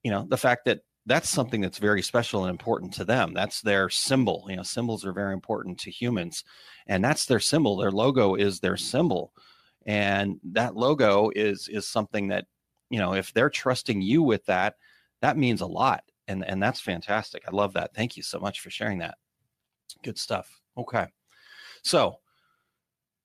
you 0.02 0.10
know, 0.10 0.26
the 0.28 0.36
fact 0.36 0.64
that 0.64 0.80
that's 1.06 1.28
something 1.28 1.60
that's 1.60 1.78
very 1.78 2.02
special 2.02 2.44
and 2.44 2.50
important 2.50 2.92
to 2.94 3.04
them. 3.04 3.34
That's 3.34 3.60
their 3.60 3.88
symbol. 3.88 4.46
You 4.48 4.56
know, 4.56 4.62
symbols 4.62 5.04
are 5.04 5.12
very 5.12 5.32
important 5.32 5.78
to 5.80 5.90
humans, 5.90 6.44
and 6.86 7.04
that's 7.04 7.26
their 7.26 7.40
symbol. 7.40 7.76
Their 7.76 7.90
logo 7.90 8.34
is 8.34 8.60
their 8.60 8.76
symbol, 8.76 9.32
and 9.84 10.38
that 10.52 10.76
logo 10.76 11.30
is 11.34 11.68
is 11.68 11.86
something 11.88 12.28
that 12.28 12.46
you 12.88 12.98
know 12.98 13.14
if 13.14 13.32
they're 13.32 13.50
trusting 13.50 14.00
you 14.00 14.22
with 14.22 14.44
that, 14.46 14.76
that 15.22 15.36
means 15.36 15.60
a 15.60 15.66
lot, 15.66 16.04
and 16.28 16.44
and 16.46 16.62
that's 16.62 16.80
fantastic. 16.80 17.42
I 17.48 17.50
love 17.50 17.72
that. 17.74 17.94
Thank 17.94 18.16
you 18.16 18.22
so 18.22 18.38
much 18.38 18.60
for 18.60 18.70
sharing 18.70 18.98
that. 18.98 19.16
Good 20.04 20.18
stuff. 20.18 20.48
Okay, 20.78 21.06
so 21.82 22.18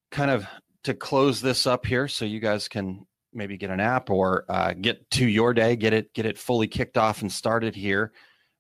kind 0.10 0.32
of 0.32 0.48
to 0.84 0.96
close 0.96 1.42
this 1.42 1.68
up 1.68 1.86
here, 1.86 2.08
so 2.08 2.26
you 2.26 2.40
guys 2.40 2.68
can 2.68 3.06
maybe 3.34 3.58
get 3.58 3.70
an 3.70 3.80
app 3.80 4.10
or 4.10 4.46
uh, 4.50 4.74
get 4.74 5.10
to 5.12 5.28
your 5.28 5.54
day, 5.54 5.76
get 5.76 5.94
it 5.94 6.14
get 6.14 6.26
it 6.26 6.38
fully 6.38 6.68
kicked 6.68 6.98
off 6.98 7.22
and 7.22 7.32
started 7.32 7.76
here. 7.76 8.12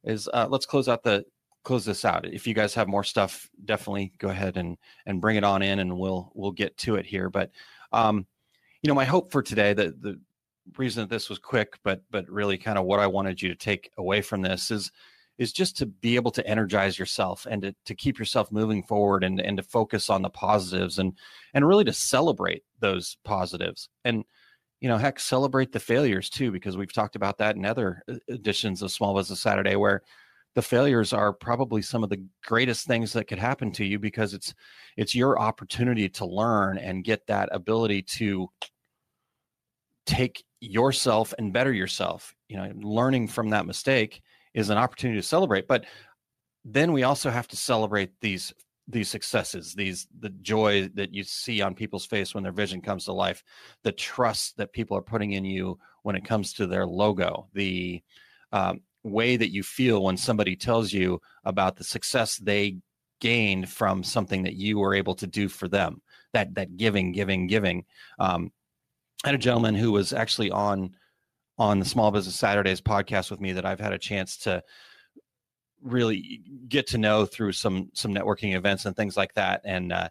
Is 0.03 0.29
uh, 0.33 0.47
let's 0.49 0.65
close 0.65 0.87
out 0.87 1.03
the 1.03 1.25
close 1.63 1.83
this 1.83 2.05
out. 2.05 2.25
If 2.25 2.47
you 2.47 2.53
guys 2.53 2.73
have 2.75 2.87
more 2.87 3.03
stuff, 3.03 3.49
definitely 3.65 4.13
go 4.17 4.29
ahead 4.29 4.57
and 4.57 4.77
and 5.05 5.21
bring 5.21 5.35
it 5.35 5.43
on 5.43 5.61
in, 5.61 5.79
and 5.79 5.97
we'll 5.97 6.31
we'll 6.33 6.51
get 6.51 6.77
to 6.79 6.95
it 6.95 7.05
here. 7.05 7.29
But 7.29 7.51
um, 7.91 8.25
you 8.81 8.87
know, 8.87 8.95
my 8.95 9.05
hope 9.05 9.31
for 9.31 9.41
today, 9.41 9.73
the 9.73 9.93
the 9.99 10.19
reason 10.77 11.01
that 11.03 11.09
this 11.09 11.29
was 11.29 11.39
quick, 11.39 11.77
but 11.83 12.01
but 12.11 12.29
really 12.29 12.57
kind 12.57 12.77
of 12.77 12.85
what 12.85 12.99
I 12.99 13.07
wanted 13.07 13.41
you 13.41 13.49
to 13.49 13.55
take 13.55 13.91
away 13.97 14.21
from 14.21 14.41
this 14.41 14.71
is 14.71 14.91
is 15.37 15.53
just 15.53 15.77
to 15.77 15.85
be 15.85 16.15
able 16.15 16.31
to 16.31 16.47
energize 16.47 16.97
yourself 16.97 17.45
and 17.49 17.61
to, 17.61 17.75
to 17.85 17.93
keep 17.93 18.17
yourself 18.17 18.51
moving 18.51 18.81
forward 18.81 19.23
and, 19.23 19.39
and 19.39 19.57
to 19.57 19.63
focus 19.63 20.09
on 20.09 20.21
the 20.21 20.29
positives 20.29 20.99
and 20.99 21.13
and 21.53 21.67
really 21.67 21.83
to 21.83 21.93
celebrate 21.93 22.63
those 22.79 23.17
positives 23.23 23.89
and 24.03 24.23
you 24.79 24.89
know, 24.89 24.97
heck, 24.97 25.19
celebrate 25.19 25.71
the 25.71 25.79
failures 25.79 26.29
too, 26.29 26.51
because 26.51 26.77
we've 26.77 26.93
talked 26.93 27.15
about 27.15 27.37
that 27.39 27.55
in 27.55 27.65
other 27.65 28.03
uh, 28.09 28.15
editions 28.29 28.81
of 28.81 28.91
Small 28.91 29.15
Business 29.15 29.41
Saturday, 29.41 29.75
where 29.75 30.03
the 30.55 30.61
failures 30.61 31.13
are 31.13 31.33
probably 31.33 31.81
some 31.81 32.03
of 32.03 32.09
the 32.09 32.23
greatest 32.45 32.87
things 32.87 33.13
that 33.13 33.25
could 33.25 33.39
happen 33.39 33.71
to 33.71 33.85
you 33.85 33.99
because 33.99 34.33
it's 34.33 34.53
it's 34.97 35.13
your 35.13 35.39
opportunity 35.39 36.09
to 36.09 36.25
learn 36.25 36.77
and 36.77 37.03
get 37.03 37.25
that 37.27 37.49
ability 37.51 38.01
to 38.01 38.49
take 40.05 40.43
yourself 40.59 41.33
and 41.37 41.53
better 41.53 41.73
yourself. 41.73 42.33
You 42.49 42.57
know, 42.57 42.71
learning 42.75 43.27
from 43.27 43.49
that 43.51 43.65
mistake 43.65 44.21
is 44.53 44.69
an 44.69 44.77
opportunity 44.77 45.19
to 45.19 45.27
celebrate, 45.27 45.67
but 45.67 45.85
then 46.65 46.91
we 46.91 47.03
also 47.03 47.29
have 47.29 47.47
to 47.49 47.55
celebrate 47.55 48.11
these 48.19 48.51
these 48.87 49.09
successes 49.09 49.73
these 49.73 50.07
the 50.19 50.29
joy 50.29 50.87
that 50.93 51.13
you 51.13 51.23
see 51.23 51.61
on 51.61 51.75
people's 51.75 52.05
face 52.05 52.33
when 52.33 52.43
their 52.43 52.53
vision 52.53 52.81
comes 52.81 53.05
to 53.05 53.11
life 53.11 53.43
the 53.83 53.91
trust 53.91 54.55
that 54.57 54.71
people 54.71 54.95
are 54.95 55.01
putting 55.01 55.33
in 55.33 55.43
you 55.43 55.77
when 56.03 56.15
it 56.15 56.23
comes 56.23 56.53
to 56.53 56.65
their 56.65 56.85
logo 56.85 57.47
the 57.53 58.01
um, 58.53 58.79
way 59.03 59.35
that 59.35 59.51
you 59.51 59.61
feel 59.63 60.03
when 60.03 60.17
somebody 60.17 60.55
tells 60.55 60.93
you 60.93 61.19
about 61.43 61.75
the 61.75 61.83
success 61.83 62.37
they 62.37 62.77
gained 63.19 63.69
from 63.69 64.03
something 64.03 64.43
that 64.43 64.55
you 64.55 64.77
were 64.77 64.93
able 64.93 65.15
to 65.15 65.27
do 65.27 65.49
for 65.49 65.67
them 65.67 66.01
that 66.33 66.53
that 66.55 66.77
giving 66.77 67.11
giving 67.11 67.47
giving. 67.47 67.85
Um, 68.19 68.51
I 69.23 69.29
had 69.29 69.35
a 69.35 69.39
gentleman 69.39 69.75
who 69.75 69.91
was 69.91 70.13
actually 70.13 70.51
on 70.51 70.95
on 71.57 71.79
the 71.79 71.85
small 71.85 72.11
business 72.11 72.35
saturdays 72.35 72.81
podcast 72.81 73.31
with 73.31 73.41
me 73.41 73.51
that 73.51 73.65
i've 73.65 73.79
had 73.79 73.91
a 73.91 73.97
chance 73.97 74.37
to 74.37 74.61
really 75.81 76.41
get 76.67 76.87
to 76.87 76.97
know 76.97 77.25
through 77.25 77.51
some 77.53 77.89
some 77.93 78.13
networking 78.13 78.55
events 78.55 78.85
and 78.85 78.95
things 78.95 79.17
like 79.17 79.33
that. 79.35 79.61
And 79.63 79.91
uh, 79.91 80.09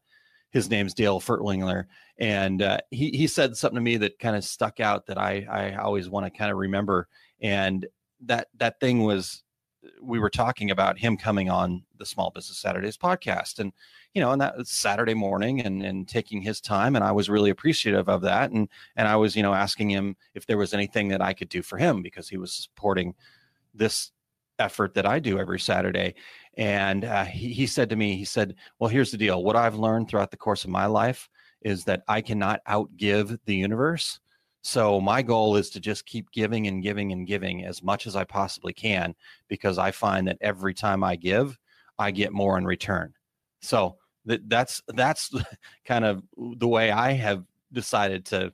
his 0.50 0.70
name's 0.70 0.94
Dale 0.94 1.20
Furtwengler, 1.20 1.84
and 2.18 2.62
uh, 2.62 2.78
he 2.90 3.10
he 3.10 3.26
said 3.26 3.56
something 3.56 3.76
to 3.76 3.80
me 3.80 3.96
that 3.98 4.18
kind 4.18 4.36
of 4.36 4.44
stuck 4.44 4.80
out 4.80 5.06
that 5.06 5.18
I 5.18 5.46
I 5.50 5.74
always 5.76 6.08
want 6.08 6.26
to 6.26 6.36
kind 6.36 6.50
of 6.50 6.58
remember, 6.58 7.08
and 7.40 7.86
that 8.22 8.48
that 8.56 8.80
thing 8.80 9.02
was 9.02 9.42
we 10.02 10.18
were 10.18 10.30
talking 10.30 10.70
about 10.70 10.98
him 10.98 11.16
coming 11.16 11.48
on 11.48 11.84
the 11.98 12.06
Small 12.06 12.30
Business 12.30 12.58
Saturdays 12.58 12.96
podcast, 12.96 13.58
and 13.58 13.72
you 14.14 14.20
know, 14.20 14.32
and 14.32 14.40
that 14.40 14.56
was 14.56 14.70
Saturday 14.70 15.14
morning, 15.14 15.60
and 15.60 15.82
and 15.82 16.08
taking 16.08 16.40
his 16.40 16.60
time, 16.60 16.96
and 16.96 17.04
I 17.04 17.12
was 17.12 17.28
really 17.28 17.50
appreciative 17.50 18.08
of 18.08 18.22
that, 18.22 18.50
and 18.50 18.68
and 18.96 19.08
I 19.08 19.16
was 19.16 19.36
you 19.36 19.42
know 19.42 19.54
asking 19.54 19.90
him 19.90 20.16
if 20.34 20.46
there 20.46 20.58
was 20.58 20.74
anything 20.74 21.08
that 21.08 21.20
I 21.20 21.32
could 21.32 21.48
do 21.48 21.62
for 21.62 21.76
him 21.76 22.02
because 22.02 22.28
he 22.28 22.36
was 22.36 22.52
supporting 22.52 23.14
this 23.74 24.12
effort 24.58 24.94
that 24.94 25.06
I 25.06 25.18
do 25.18 25.38
every 25.38 25.60
Saturday, 25.60 26.14
and 26.56 27.04
uh, 27.04 27.24
he 27.24 27.52
he 27.52 27.66
said 27.66 27.90
to 27.90 27.96
me, 27.96 28.16
he 28.16 28.24
said, 28.24 28.54
well, 28.78 28.88
here's 28.88 29.10
the 29.10 29.18
deal. 29.18 29.42
What 29.42 29.56
I've 29.56 29.76
learned 29.76 30.08
throughout 30.08 30.30
the 30.30 30.36
course 30.36 30.64
of 30.64 30.70
my 30.70 30.86
life 30.86 31.28
is 31.62 31.84
that 31.84 32.02
I 32.08 32.20
cannot 32.20 32.60
outgive 32.68 33.38
the 33.44 33.54
universe. 33.54 34.20
So 34.62 35.00
my 35.00 35.22
goal 35.22 35.56
is 35.56 35.70
to 35.70 35.80
just 35.80 36.06
keep 36.06 36.30
giving 36.32 36.66
and 36.66 36.82
giving 36.82 37.12
and 37.12 37.26
giving 37.26 37.64
as 37.64 37.82
much 37.82 38.06
as 38.06 38.16
I 38.16 38.24
possibly 38.24 38.72
can 38.72 39.14
because 39.48 39.78
I 39.78 39.92
find 39.92 40.26
that 40.26 40.38
every 40.40 40.74
time 40.74 41.04
I 41.04 41.16
give, 41.16 41.56
I 41.98 42.10
get 42.10 42.32
more 42.32 42.58
in 42.58 42.64
return. 42.64 43.14
So 43.60 43.96
that 44.24 44.48
that's 44.48 44.82
that's 44.88 45.30
kind 45.84 46.04
of 46.04 46.22
the 46.36 46.68
way 46.68 46.90
I 46.90 47.12
have 47.12 47.44
decided 47.72 48.26
to 48.26 48.52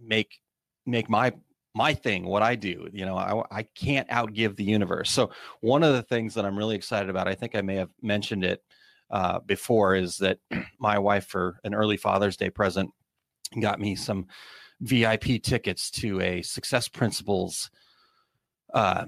make 0.00 0.40
make 0.86 1.08
my 1.08 1.32
my 1.74 1.92
thing 1.92 2.24
what 2.24 2.42
i 2.42 2.54
do 2.54 2.88
you 2.92 3.04
know 3.04 3.16
I, 3.16 3.42
I 3.50 3.62
can't 3.74 4.08
outgive 4.08 4.56
the 4.56 4.64
universe. 4.64 5.10
So 5.10 5.30
one 5.60 5.82
of 5.82 5.94
the 5.94 6.02
things 6.02 6.34
that 6.34 6.44
i'm 6.44 6.56
really 6.56 6.76
excited 6.76 7.10
about 7.10 7.28
i 7.28 7.34
think 7.34 7.54
i 7.54 7.62
may 7.62 7.76
have 7.76 7.90
mentioned 8.02 8.44
it 8.44 8.62
uh, 9.10 9.38
before 9.40 9.94
is 9.94 10.16
that 10.18 10.38
my 10.78 10.98
wife 10.98 11.26
for 11.26 11.60
an 11.64 11.74
early 11.74 11.96
father's 11.96 12.36
day 12.36 12.50
present 12.50 12.90
got 13.60 13.80
me 13.80 13.94
some 13.94 14.26
vip 14.80 15.42
tickets 15.42 15.90
to 15.90 16.20
a 16.20 16.42
success 16.42 16.88
principles 16.88 17.70
uh, 18.72 19.04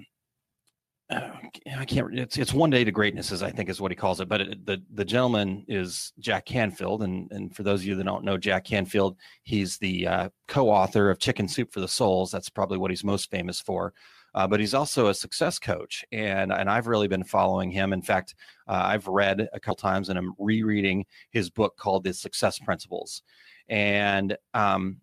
I 1.09 1.85
can't. 1.87 2.19
It's 2.19 2.37
it's 2.37 2.53
one 2.53 2.71
day 2.71 2.83
to 2.83 2.91
greatness, 2.91 3.31
as 3.31 3.43
I 3.43 3.51
think 3.51 3.69
is 3.69 3.81
what 3.81 3.93
he 3.93 3.97
calls 3.97 4.21
it. 4.21 4.29
But 4.29 4.41
it, 4.41 4.67
the 4.67 4.83
the 4.93 5.05
gentleman 5.05 5.65
is 5.69 6.13
Jack 6.19 6.47
Canfield, 6.47 7.03
and 7.05 7.31
and 7.31 7.55
for 7.55 7.63
those 7.63 7.81
of 7.81 7.87
you 7.87 7.95
that 7.95 8.05
don't 8.05 8.25
know 8.25 8.37
Jack 8.37 8.65
Canfield, 8.65 9.17
he's 9.45 9.79
the 9.79 10.07
uh, 10.07 10.29
co-author 10.49 11.09
of 11.09 11.21
Chicken 11.21 11.47
Soup 11.47 11.73
for 11.73 11.81
the 11.81 11.87
Souls. 11.87 12.33
That's 12.33 12.49
probably 12.49 12.79
what 12.79 12.91
he's 12.91 13.05
most 13.05 13.31
famous 13.31 13.61
for. 13.61 13.95
Uh, 14.35 14.47
but 14.47 14.61
he's 14.61 14.75
also 14.75 15.07
a 15.07 15.15
success 15.15 15.61
coach, 15.61 16.05
and 16.11 16.53
and 16.53 16.69
I've 16.69 16.89
really 16.89 17.09
been 17.09 17.25
following 17.25 17.71
him. 17.71 17.93
In 17.93 18.03
fact, 18.03 18.35
uh, 18.67 18.83
I've 18.85 19.07
read 19.07 19.49
a 19.53 19.61
couple 19.61 19.77
times, 19.77 20.09
and 20.09 20.19
I'm 20.19 20.35
rereading 20.39 21.07
his 21.31 21.51
book 21.51 21.77
called 21.77 22.03
The 22.03 22.15
Success 22.15 22.59
Principles. 22.59 23.23
And 23.69 24.37
um, 24.55 24.99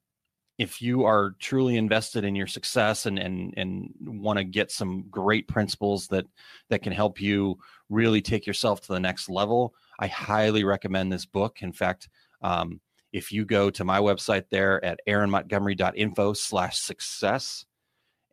if 0.58 0.82
you 0.82 1.04
are 1.04 1.36
truly 1.40 1.78
invested 1.78 2.24
in 2.24 2.36
your 2.36 2.48
success 2.48 3.06
and 3.06 3.18
and 3.18 3.54
and 3.58 3.94
want 4.02 4.38
to 4.38 4.44
get 4.44 4.72
some 4.72 5.06
great 5.10 5.48
principles 5.48 6.08
that 6.08 6.26
that 6.70 6.84
can 6.84 6.94
help 6.94 7.20
you 7.20 7.58
really 7.90 8.22
take 8.22 8.46
yourself 8.46 8.82
to 8.82 8.94
the 8.94 9.00
next 9.00 9.30
level 9.30 9.74
i 10.00 10.08
highly 10.08 10.64
recommend 10.64 11.12
this 11.12 11.26
book. 11.26 11.62
In 11.62 11.74
fact 11.74 12.10
um, 12.42 12.80
if 13.12 13.32
you 13.32 13.46
go 13.46 13.70
to 13.70 13.84
my 13.84 14.00
website 14.00 14.46
there 14.50 14.84
at 14.84 15.00
aaronmontgomery.info 15.08 16.34
slash 16.34 16.78
success 16.78 17.66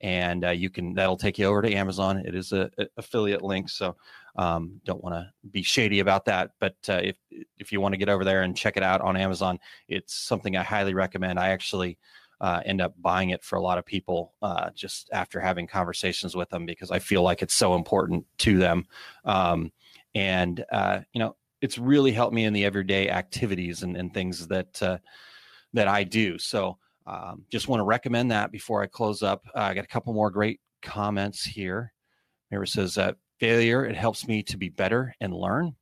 and 0.00 0.44
uh, 0.44 0.50
you 0.50 0.70
can 0.70 0.94
that'll 0.94 1.16
take 1.16 1.38
you 1.38 1.46
over 1.46 1.62
to 1.62 1.72
amazon 1.74 2.18
it 2.24 2.34
is 2.34 2.52
a, 2.52 2.70
a 2.78 2.86
affiliate 2.96 3.42
link 3.42 3.68
so 3.68 3.96
um, 4.36 4.80
don't 4.84 5.02
want 5.02 5.14
to 5.14 5.28
be 5.50 5.62
shady 5.62 6.00
about 6.00 6.24
that 6.24 6.52
but 6.60 6.76
uh, 6.88 7.00
if 7.02 7.16
if 7.58 7.72
you 7.72 7.80
want 7.80 7.92
to 7.92 7.98
get 7.98 8.08
over 8.08 8.24
there 8.24 8.42
and 8.42 8.56
check 8.56 8.76
it 8.76 8.82
out 8.82 9.00
on 9.00 9.16
amazon 9.16 9.58
it's 9.88 10.14
something 10.14 10.56
i 10.56 10.62
highly 10.62 10.94
recommend 10.94 11.38
i 11.38 11.48
actually 11.48 11.98
uh, 12.40 12.62
end 12.64 12.80
up 12.80 12.94
buying 13.00 13.30
it 13.30 13.44
for 13.44 13.56
a 13.56 13.62
lot 13.62 13.78
of 13.78 13.84
people 13.84 14.34
uh, 14.42 14.70
just 14.74 15.10
after 15.12 15.40
having 15.40 15.66
conversations 15.66 16.34
with 16.34 16.48
them 16.48 16.64
because 16.64 16.90
I 16.90 16.98
feel 16.98 17.22
like 17.22 17.42
it's 17.42 17.54
so 17.54 17.74
important 17.74 18.24
to 18.38 18.58
them. 18.58 18.86
Um, 19.24 19.72
and, 20.14 20.64
uh, 20.72 21.00
you 21.12 21.18
know, 21.18 21.36
it's 21.60 21.76
really 21.76 22.12
helped 22.12 22.34
me 22.34 22.44
in 22.44 22.54
the 22.54 22.64
everyday 22.64 23.10
activities 23.10 23.82
and, 23.82 23.96
and 23.96 24.14
things 24.14 24.46
that, 24.48 24.82
uh, 24.82 24.98
that 25.74 25.86
I 25.86 26.02
do. 26.02 26.38
So 26.38 26.78
um, 27.06 27.44
just 27.50 27.68
want 27.68 27.80
to 27.80 27.84
recommend 27.84 28.30
that 28.30 28.52
before 28.52 28.82
I 28.82 28.86
close 28.86 29.22
up. 29.22 29.44
Uh, 29.54 29.60
I 29.60 29.74
got 29.74 29.84
a 29.84 29.88
couple 29.88 30.12
more 30.12 30.30
great 30.30 30.60
comments 30.82 31.44
here. 31.44 31.92
Mary 32.50 32.66
says 32.66 32.94
that 32.94 33.16
failure, 33.38 33.84
it 33.84 33.96
helps 33.96 34.26
me 34.26 34.42
to 34.44 34.56
be 34.56 34.68
better 34.68 35.14
and 35.20 35.34
learn. 35.34 35.74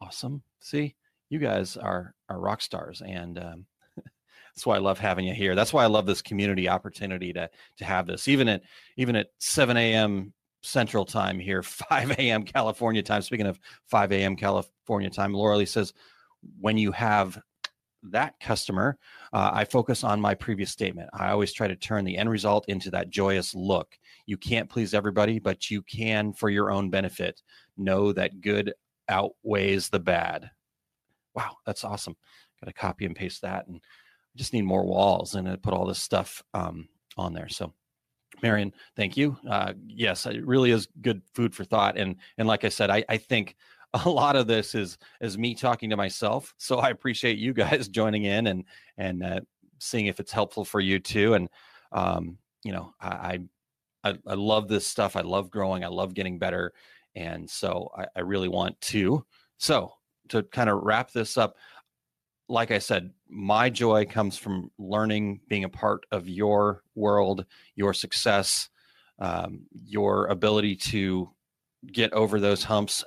Awesome. 0.00 0.42
See, 0.60 0.94
you 1.28 1.38
guys 1.38 1.76
are, 1.76 2.14
are 2.28 2.40
rock 2.40 2.62
stars. 2.62 3.02
And, 3.04 3.38
um, 3.38 3.66
that's 4.54 4.66
why 4.66 4.76
I 4.76 4.80
love 4.80 4.98
having 4.98 5.26
you 5.26 5.34
here. 5.34 5.54
That's 5.54 5.72
why 5.72 5.84
I 5.84 5.88
love 5.88 6.06
this 6.06 6.22
community 6.22 6.68
opportunity 6.68 7.32
to 7.32 7.48
to 7.78 7.84
have 7.84 8.06
this. 8.06 8.28
Even 8.28 8.48
at 8.48 8.62
even 8.96 9.16
at 9.16 9.28
7 9.38 9.76
a.m. 9.76 10.32
Central 10.62 11.04
Time 11.04 11.38
here, 11.38 11.62
5 11.62 12.12
a.m. 12.12 12.42
California 12.42 13.02
time. 13.02 13.22
Speaking 13.22 13.46
of 13.46 13.58
5 13.86 14.12
a.m. 14.12 14.36
California 14.36 15.10
time, 15.10 15.32
Laura 15.32 15.56
Lee 15.56 15.66
says, 15.66 15.92
when 16.60 16.78
you 16.78 16.92
have 16.92 17.40
that 18.02 18.38
customer, 18.40 18.98
uh, 19.32 19.50
I 19.52 19.64
focus 19.64 20.04
on 20.04 20.20
my 20.20 20.34
previous 20.34 20.70
statement. 20.70 21.10
I 21.12 21.30
always 21.30 21.52
try 21.52 21.68
to 21.68 21.76
turn 21.76 22.04
the 22.04 22.16
end 22.16 22.30
result 22.30 22.64
into 22.68 22.90
that 22.90 23.10
joyous 23.10 23.54
look. 23.54 23.98
You 24.26 24.36
can't 24.36 24.70
please 24.70 24.94
everybody, 24.94 25.38
but 25.38 25.70
you 25.70 25.82
can 25.82 26.32
for 26.32 26.48
your 26.48 26.70
own 26.70 26.90
benefit. 26.90 27.42
Know 27.76 28.12
that 28.12 28.40
good 28.40 28.72
outweighs 29.08 29.88
the 29.88 30.00
bad. 30.00 30.50
Wow, 31.34 31.56
that's 31.66 31.84
awesome. 31.84 32.16
Got 32.62 32.68
to 32.68 32.72
copy 32.72 33.06
and 33.06 33.16
paste 33.16 33.42
that 33.42 33.66
and 33.66 33.80
I 34.34 34.38
just 34.38 34.52
need 34.52 34.62
more 34.62 34.84
walls 34.84 35.34
and 35.34 35.48
I 35.48 35.56
put 35.56 35.74
all 35.74 35.86
this 35.86 35.98
stuff 35.98 36.42
um, 36.54 36.88
on 37.16 37.32
there. 37.32 37.48
So 37.48 37.72
Marion, 38.42 38.72
thank 38.96 39.16
you. 39.16 39.36
Uh, 39.48 39.72
yes, 39.86 40.26
it 40.26 40.46
really 40.46 40.70
is 40.70 40.88
good 41.02 41.22
food 41.34 41.54
for 41.54 41.64
thought. 41.64 41.98
And 41.98 42.16
and 42.38 42.48
like 42.48 42.64
I 42.64 42.68
said, 42.68 42.90
I, 42.90 43.04
I 43.08 43.16
think 43.16 43.56
a 43.94 44.08
lot 44.08 44.36
of 44.36 44.46
this 44.46 44.74
is 44.74 44.98
is 45.20 45.38
me 45.38 45.54
talking 45.54 45.90
to 45.90 45.96
myself. 45.96 46.54
So 46.58 46.78
I 46.78 46.90
appreciate 46.90 47.38
you 47.38 47.52
guys 47.52 47.88
joining 47.90 48.24
in 48.24 48.46
and 48.48 48.64
and 48.96 49.22
uh, 49.22 49.40
seeing 49.78 50.06
if 50.06 50.20
it's 50.20 50.32
helpful 50.32 50.64
for 50.64 50.80
you 50.80 50.98
too. 50.98 51.34
And 51.34 51.48
um, 51.92 52.38
you 52.64 52.72
know, 52.72 52.94
I, 53.00 53.40
I 54.04 54.18
I 54.26 54.34
love 54.34 54.68
this 54.68 54.86
stuff. 54.86 55.16
I 55.16 55.22
love 55.22 55.50
growing. 55.50 55.84
I 55.84 55.88
love 55.88 56.14
getting 56.14 56.38
better. 56.38 56.72
And 57.14 57.48
so 57.48 57.90
I, 57.96 58.06
I 58.16 58.20
really 58.20 58.48
want 58.48 58.80
to. 58.82 59.24
So 59.58 59.92
to 60.28 60.42
kind 60.44 60.70
of 60.70 60.82
wrap 60.82 61.10
this 61.12 61.36
up, 61.36 61.56
like 62.48 62.70
I 62.70 62.78
said, 62.78 63.10
my 63.28 63.70
joy 63.70 64.06
comes 64.06 64.36
from 64.36 64.70
learning, 64.78 65.40
being 65.48 65.64
a 65.64 65.68
part 65.68 66.06
of 66.10 66.28
your 66.28 66.82
world, 66.94 67.44
your 67.76 67.94
success, 67.94 68.68
um, 69.18 69.60
your 69.72 70.26
ability 70.26 70.76
to 70.76 71.30
get 71.92 72.12
over 72.12 72.40
those 72.40 72.64
humps. 72.64 73.04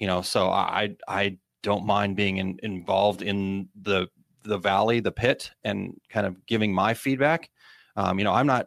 You 0.00 0.08
know, 0.08 0.22
so 0.22 0.50
I 0.50 0.96
I 1.06 1.38
don't 1.62 1.86
mind 1.86 2.16
being 2.16 2.38
in, 2.38 2.58
involved 2.62 3.22
in 3.22 3.68
the 3.80 4.08
the 4.42 4.58
valley, 4.58 4.98
the 5.00 5.12
pit, 5.12 5.52
and 5.62 5.94
kind 6.08 6.26
of 6.26 6.44
giving 6.46 6.74
my 6.74 6.94
feedback. 6.94 7.50
Um, 7.94 8.18
you 8.18 8.24
know, 8.24 8.32
I'm 8.32 8.46
not 8.46 8.66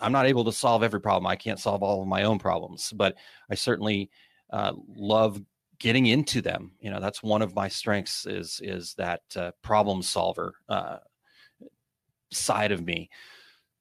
I'm 0.00 0.12
not 0.12 0.26
able 0.26 0.44
to 0.46 0.52
solve 0.52 0.82
every 0.82 1.00
problem. 1.00 1.26
I 1.26 1.36
can't 1.36 1.60
solve 1.60 1.82
all 1.82 2.00
of 2.00 2.08
my 2.08 2.22
own 2.22 2.38
problems, 2.38 2.92
but 2.96 3.16
I 3.50 3.54
certainly 3.54 4.08
uh, 4.50 4.72
love 4.96 5.42
getting 5.80 6.06
into 6.06 6.40
them 6.42 6.72
you 6.78 6.90
know 6.90 7.00
that's 7.00 7.22
one 7.22 7.42
of 7.42 7.54
my 7.56 7.66
strengths 7.66 8.26
is 8.26 8.60
is 8.62 8.94
that 8.94 9.22
uh, 9.34 9.50
problem 9.62 10.02
solver 10.02 10.54
uh, 10.68 10.98
side 12.30 12.70
of 12.70 12.84
me 12.84 13.08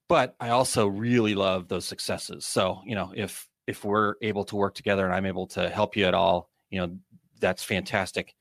but 0.07 0.35
i 0.39 0.49
also 0.49 0.87
really 0.87 1.35
love 1.35 1.67
those 1.67 1.85
successes 1.85 2.45
so 2.45 2.81
you 2.85 2.95
know 2.95 3.11
if 3.15 3.47
if 3.67 3.83
we're 3.83 4.15
able 4.21 4.45
to 4.45 4.55
work 4.55 4.73
together 4.73 5.05
and 5.05 5.13
i'm 5.13 5.25
able 5.25 5.45
to 5.45 5.69
help 5.69 5.95
you 5.95 6.05
at 6.05 6.13
all 6.13 6.48
you 6.69 6.79
know 6.79 6.97
that's 7.39 7.63
fantastic. 7.63 8.35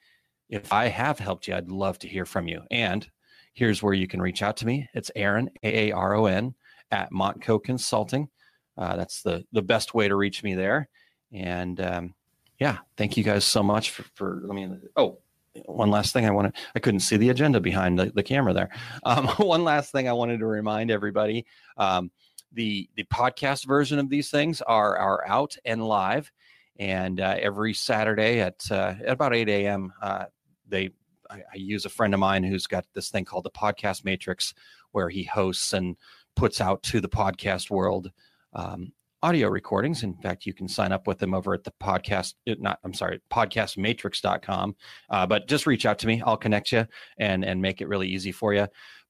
If 0.49 0.73
i 0.73 0.87
have 0.87 1.19
helped 1.19 1.47
you 1.47 1.55
i'd 1.55 1.71
love 1.71 1.99
to 2.01 2.09
hear 2.09 2.25
from 2.25 2.49
you. 2.49 2.63
And 2.71 3.09
here's 3.55 3.83
where 3.83 3.95
you 3.95 4.09
can 4.09 4.23
reach 4.23 4.43
out 4.43 4.57
to 4.59 4.67
me. 4.67 4.89
It's 4.95 5.11
aaron 5.15 5.51
a-a-r-o-n 5.63 6.55
at 6.91 7.13
montco 7.13 7.63
consulting. 7.63 8.29
Uh, 8.77 8.97
that's 8.97 9.23
the 9.23 9.45
the 9.53 9.63
best 9.63 9.95
way 9.95 10.09
to 10.09 10.17
reach 10.17 10.43
me 10.43 10.55
there. 10.55 10.89
And 11.33 11.81
um, 11.81 12.15
yeah, 12.59 12.79
thank 12.97 13.17
you 13.17 13.25
guys 13.25 13.45
so 13.45 13.63
much 13.63 13.91
for, 13.91 14.05
for 14.15 14.41
let 14.45 14.55
me, 14.55 14.69
oh, 14.97 15.19
one 15.67 15.91
last 15.91 16.13
thing 16.13 16.27
I 16.27 16.31
wanted, 16.31 16.55
I 16.75 16.81
couldn't 16.81 17.01
see 17.01 17.17
the 17.17 17.31
agenda 17.31 17.61
behind 17.61 17.99
the, 17.99 18.07
the 18.07 18.23
camera 18.23 18.53
there. 18.53 18.71
Um, 19.05 19.27
one 19.39 19.65
last 19.65 19.93
thing 19.93 20.09
I 20.09 20.13
wanted 20.13 20.41
to 20.41 20.47
remind 20.47 20.91
everybody, 20.91 21.47
um, 21.77 22.11
the, 22.53 22.89
the 22.97 23.05
podcast 23.05 23.67
version 23.67 23.99
of 23.99 24.09
these 24.09 24.31
things 24.31 24.61
are, 24.63 24.97
are 24.97 25.27
out 25.27 25.57
and 25.65 25.87
live. 25.87 26.33
And 26.79 27.21
uh, 27.21 27.37
every 27.41 27.75
Saturday 27.75 28.41
at, 28.41 28.65
uh, 28.71 28.95
at 29.05 29.09
about 29.09 29.35
8 29.35 29.49
a.m., 29.49 29.93
uh, 30.01 30.27
they 30.69 30.91
I, 31.31 31.43
I, 31.53 31.57
use 31.57 31.85
a 31.85 31.91
friend 31.91 32.15
of 32.15 32.21
mine 32.21 32.43
who's 32.43 32.67
got 32.67 32.87
this 32.95 33.11
thing 33.11 33.25
called 33.25 33.45
the 33.45 33.51
Podcast 33.51 34.05
Matrix, 34.05 34.55
where 34.93 35.09
he 35.09 35.25
hosts 35.25 35.73
and 35.73 35.97
puts 36.37 36.61
out 36.61 36.83
to 36.85 37.01
the 37.01 37.09
podcast 37.09 37.71
world 37.71 38.11
um, 38.55 38.93
audio 39.23 39.49
recordings. 39.49 40.03
In 40.03 40.15
fact, 40.15 40.47
you 40.47 40.55
can 40.55 40.69
sign 40.69 40.93
up 40.93 41.07
with 41.07 41.19
them 41.19 41.35
over 41.35 41.55
at 41.55 41.65
the 41.65 41.73
podcast, 41.83 42.35
uh, 42.49 42.55
not, 42.59 42.79
I'm 42.85 42.95
sorry, 42.95 43.21
podcastmatrix.com. 43.31 44.77
Uh, 45.11 45.27
but 45.27 45.49
just 45.49 45.67
reach 45.67 45.87
out 45.87 45.99
to 46.01 46.07
me. 46.07 46.23
I'll 46.25 46.37
connect 46.37 46.73
you 46.73 46.87
and, 47.19 47.45
and 47.45 47.61
make 47.61 47.81
it 47.81 47.89
really 47.89 48.09
easy 48.09 48.33
for 48.33 48.55
you. 48.55 48.69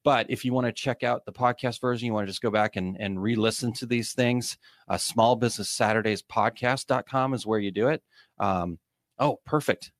But 0.09 0.31
if 0.31 0.43
you 0.43 0.55
want 0.55 0.67
to 0.67 0.73
check 0.73 1.03
out 1.03 1.27
the 1.27 1.33
podcast 1.33 1.83
version, 1.83 2.07
you 2.07 2.15
want 2.15 2.27
to 2.27 2.31
just 2.31 2.41
go 2.41 2.51
back 2.51 2.77
and, 2.77 2.97
and 2.99 3.23
re 3.23 3.35
listen 3.35 3.75
to 3.75 3.85
these 3.85 4.15
things, 4.15 4.57
uh, 4.89 4.97
small 4.97 5.39
is 7.35 7.47
where 7.47 7.59
you 7.59 7.71
do 7.71 7.89
it. 7.89 8.03
Um, 8.41 8.79
oh, 9.19 9.39
perfect. 9.45 9.93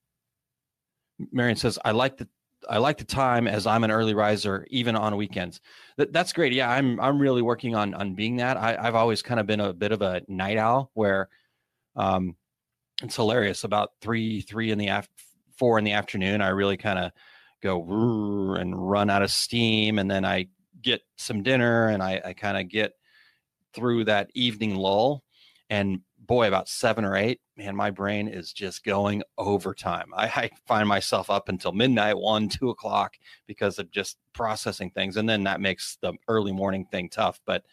Marion 1.31 1.57
says, 1.57 1.79
I 1.85 1.91
like 1.91 2.17
the 2.17 2.27
I 2.71 2.79
like 2.79 2.97
the 2.97 3.05
time 3.05 3.47
as 3.47 3.67
I'm 3.67 3.85
an 3.85 3.91
early 3.91 4.15
riser, 4.15 4.67
even 4.71 4.97
on 4.97 5.15
weekends. 5.19 5.61
That, 5.99 6.11
that's 6.11 6.33
great. 6.33 6.55
Yeah, 6.55 6.71
I'm 6.71 6.99
I'm 7.01 7.19
really 7.19 7.43
working 7.43 7.75
on 7.75 7.93
on 7.93 8.15
being 8.15 8.37
that. 8.37 8.57
I, 8.57 8.83
have 8.83 8.95
always 8.95 9.21
kind 9.21 9.39
of 9.39 9.47
been 9.47 9.61
a 9.61 9.75
bit 9.75 9.93
of 9.93 10.01
a 10.01 10.23
night 10.27 10.57
owl 10.57 10.91
where 10.95 11.29
um 11.97 12.35
it's 13.03 13.17
hilarious. 13.17 13.65
About 13.65 13.91
three, 14.01 14.41
three 14.41 14.71
in 14.71 14.79
the 14.79 14.89
af- 14.89 15.11
four 15.59 15.77
in 15.79 15.85
the 15.85 15.93
afternoon, 15.93 16.41
I 16.41 16.49
really 16.49 16.79
kind 16.79 16.99
of 16.99 17.13
go 17.63 18.55
and 18.55 18.91
run 18.91 19.11
out 19.11 19.23
of 19.23 19.31
steam, 19.31 19.99
and 19.99 20.11
then 20.11 20.25
I 20.25 20.49
get 20.83 21.01
some 21.17 21.43
dinner, 21.43 21.89
and 21.89 22.03
I, 22.03 22.21
I 22.25 22.33
kind 22.33 22.57
of 22.57 22.69
get 22.69 22.93
through 23.75 24.05
that 24.05 24.31
evening 24.35 24.75
lull. 24.77 25.23
And 25.71 26.01
boy, 26.19 26.49
about 26.49 26.69
seven 26.69 27.05
or 27.05 27.17
eight, 27.17 27.41
man, 27.57 27.75
my 27.75 27.91
brain 27.91 28.29
is 28.29 28.53
just 28.53 28.85
going 28.85 29.23
overtime. 29.37 30.07
I, 30.15 30.27
I, 30.27 30.51
find 30.67 30.89
myself 30.89 31.31
up 31.31 31.49
until 31.49 31.73
midnight, 31.73 32.17
one, 32.17 32.49
two 32.49 32.71
o'clock 32.71 33.17
because 33.47 33.79
of 33.79 33.91
just 33.91 34.19
processing 34.33 34.91
things. 34.91 35.17
And 35.17 35.29
then 35.29 35.45
that 35.45 35.61
makes 35.61 35.99
the 36.01 36.15
early 36.29 36.53
morning 36.53 36.87
thing 36.91 37.09
tough. 37.09 37.41
But 37.45 37.65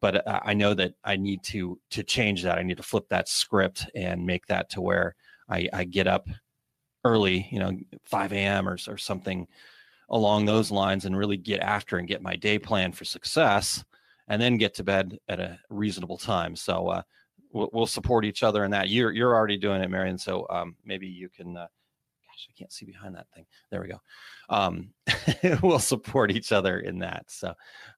but 0.00 0.26
uh, 0.26 0.40
I 0.42 0.54
know 0.54 0.72
that 0.74 0.94
I 1.04 1.16
need 1.16 1.42
to 1.44 1.78
to 1.90 2.02
change 2.02 2.42
that. 2.42 2.58
I 2.58 2.62
need 2.62 2.78
to 2.78 2.82
flip 2.82 3.08
that 3.10 3.28
script 3.28 3.86
and 3.94 4.24
make 4.24 4.46
that 4.46 4.70
to 4.70 4.80
where 4.80 5.14
I, 5.48 5.68
I 5.72 5.84
get 5.84 6.06
up 6.06 6.28
early, 7.04 7.48
you 7.50 7.58
know, 7.58 7.72
5 8.04 8.32
a.m. 8.32 8.68
or, 8.68 8.76
or 8.88 8.98
something 8.98 9.46
along 10.10 10.44
those 10.44 10.70
lines 10.70 11.04
and 11.04 11.16
really 11.16 11.36
get 11.36 11.60
after 11.60 11.98
and 11.98 12.08
get 12.08 12.22
my 12.22 12.36
day 12.36 12.58
plan 12.58 12.92
for 12.92 13.04
success 13.04 13.84
and 14.28 14.40
then 14.40 14.56
get 14.56 14.74
to 14.74 14.84
bed 14.84 15.18
at 15.28 15.40
a 15.40 15.58
reasonable 15.70 16.18
time. 16.18 16.56
So 16.56 16.88
uh, 16.88 17.02
we'll, 17.52 17.70
we'll, 17.72 17.86
support 17.86 18.24
each 18.24 18.42
other 18.42 18.64
in 18.64 18.70
that. 18.72 18.88
You're 18.88 19.12
you're 19.12 19.34
already 19.34 19.56
doing 19.56 19.82
it, 19.82 19.90
Marion. 19.90 20.18
So 20.18 20.46
um, 20.50 20.76
maybe 20.84 21.06
you 21.06 21.28
can. 21.28 21.56
Uh, 21.56 21.66
gosh, 22.26 22.48
I 22.48 22.52
can't 22.58 22.72
see 22.72 22.86
behind 22.86 23.14
that 23.16 23.26
thing. 23.34 23.46
There 23.70 23.80
we 23.80 23.88
go. 23.88 24.00
Um, 24.48 24.92
we'll 25.62 25.78
support 25.78 26.30
each 26.30 26.52
other 26.52 26.80
in 26.80 26.98
that. 27.00 27.24
So 27.28 27.54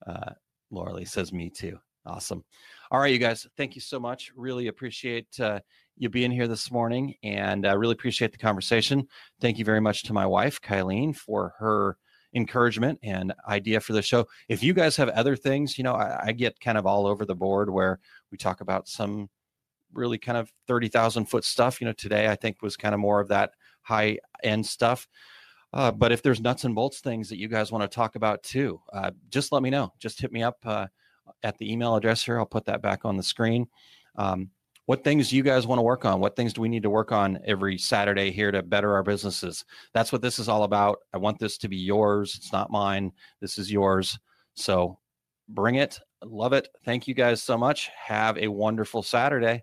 uh, 0.07 0.33
Laura 0.71 0.95
Lee 0.95 1.05
says 1.05 1.33
me 1.33 1.51
too. 1.51 1.79
Awesome. 2.05 2.45
All 2.93 3.01
right, 3.01 3.11
you 3.11 3.19
guys. 3.19 3.47
Thank 3.57 3.75
you 3.75 3.81
so 3.81 3.99
much. 3.99 4.31
Really 4.37 4.67
appreciate 4.67 5.41
uh, 5.41 5.61
you 5.97 6.11
being 6.11 6.31
here 6.31 6.47
this 6.47 6.71
morning, 6.71 7.15
and 7.23 7.67
I 7.67 7.71
uh, 7.71 7.77
really 7.77 7.95
appreciate 7.95 8.33
the 8.33 8.39
conversation. 8.39 9.09
Thank 9.41 9.59
you 9.59 9.65
very 9.65 9.81
much 9.81 10.03
to 10.03 10.13
my 10.13 10.27
wife, 10.27 10.61
Kylene, 10.61 11.17
for 11.17 11.55
her 11.59 11.97
encouragement 12.35 12.99
and 13.03 13.33
idea 13.49 13.81
for 13.81 13.95
the 13.95 14.03
show. 14.03 14.27
If 14.51 14.63
you 14.63 14.75
guys 14.75 14.95
have 14.97 15.09
other 15.09 15.37
things, 15.37 15.79
you 15.79 15.85
know, 15.85 15.95
I, 15.95 16.21
I, 16.27 16.33
get 16.33 16.61
kind 16.61 16.77
of 16.77 16.85
all 16.85 17.07
over 17.07 17.25
the 17.25 17.35
board 17.35 17.71
where 17.71 17.99
we 18.31 18.37
talk 18.37 18.61
about 18.61 18.89
some 18.89 19.31
really 19.95 20.19
kind 20.19 20.37
of 20.37 20.53
30,000 20.69 21.25
foot 21.25 21.45
stuff. 21.45 21.81
You 21.81 21.87
know, 21.87 21.95
today 21.95 22.29
I 22.29 22.37
think 22.37 22.61
was 22.61 22.77
kind 22.77 22.95
of 22.95 23.01
more 23.01 23.21
of 23.21 23.29
that 23.29 23.53
high 23.81 24.19
end 24.45 24.67
stuff. 24.67 25.09
Uh, 25.73 25.93
but 25.93 26.13
if 26.13 26.23
there's 26.23 26.43
nuts 26.43 26.65
and 26.65 26.75
bolts 26.75 27.01
things 27.01 27.31
that 27.31 27.39
you 27.39 27.49
guys 27.49 27.73
want 27.73 27.91
to 27.91 27.95
talk 27.95 28.17
about 28.17 28.43
too, 28.43 28.83
uh, 28.93 29.13
just 29.31 29.51
let 29.51 29.63
me 29.63 29.71
know. 29.71 29.95
Just 29.99 30.21
hit 30.21 30.31
me 30.31 30.43
up 30.43 30.59
uh, 30.67 30.89
at 31.43 31.59
the 31.59 31.71
email 31.73 31.97
address 31.97 32.25
here. 32.25 32.39
I'll 32.39 32.47
put 32.47 32.67
that 32.67 32.83
back 32.83 33.05
on 33.05 33.17
the 33.17 33.23
screen. 33.23 33.69
Um, 34.17 34.51
what 34.87 35.05
things 35.05 35.31
do 35.31 35.37
you 35.37 35.43
guys 35.43 35.67
want 35.67 35.79
to 35.79 35.83
work 35.83 36.05
on? 36.05 36.21
What 36.21 36.35
things 36.35 36.53
do 36.53 36.61
we 36.61 36.69
need 36.69 36.83
to 36.83 36.91
work 36.91 37.13
on 37.13 37.39
every 37.47 37.79
Saturday 37.79 38.31
here 38.33 38.51
to 38.51 38.63
better 38.63 38.95
our 38.95 39.03
businesses? 39.03 39.65
That's 39.95 40.13
what 40.13 40.23
this 40.23 40.39
is 40.39 40.49
all 40.49 40.65
about. 40.65 40.99
I 41.15 41.19
want 41.19 41.39
this 41.39 41.57
to 41.59 41.69
be 41.69 41.77
yours. 41.77 42.35
It's 42.37 42.53
not 42.53 42.71
mine. 42.71 43.13
This 43.41 43.59
is 43.59 43.71
yours. 43.71 44.19
So 44.55 44.99
bring 45.49 45.77
it. 45.77 46.01
Love 46.25 46.53
it. 46.53 46.69
Thank 46.85 47.07
you 47.07 47.15
guys 47.15 47.43
so 47.43 47.57
much. 47.57 47.91
Have 47.97 48.37
a 48.39 48.49
wonderful 48.49 49.03
Saturday. 49.03 49.63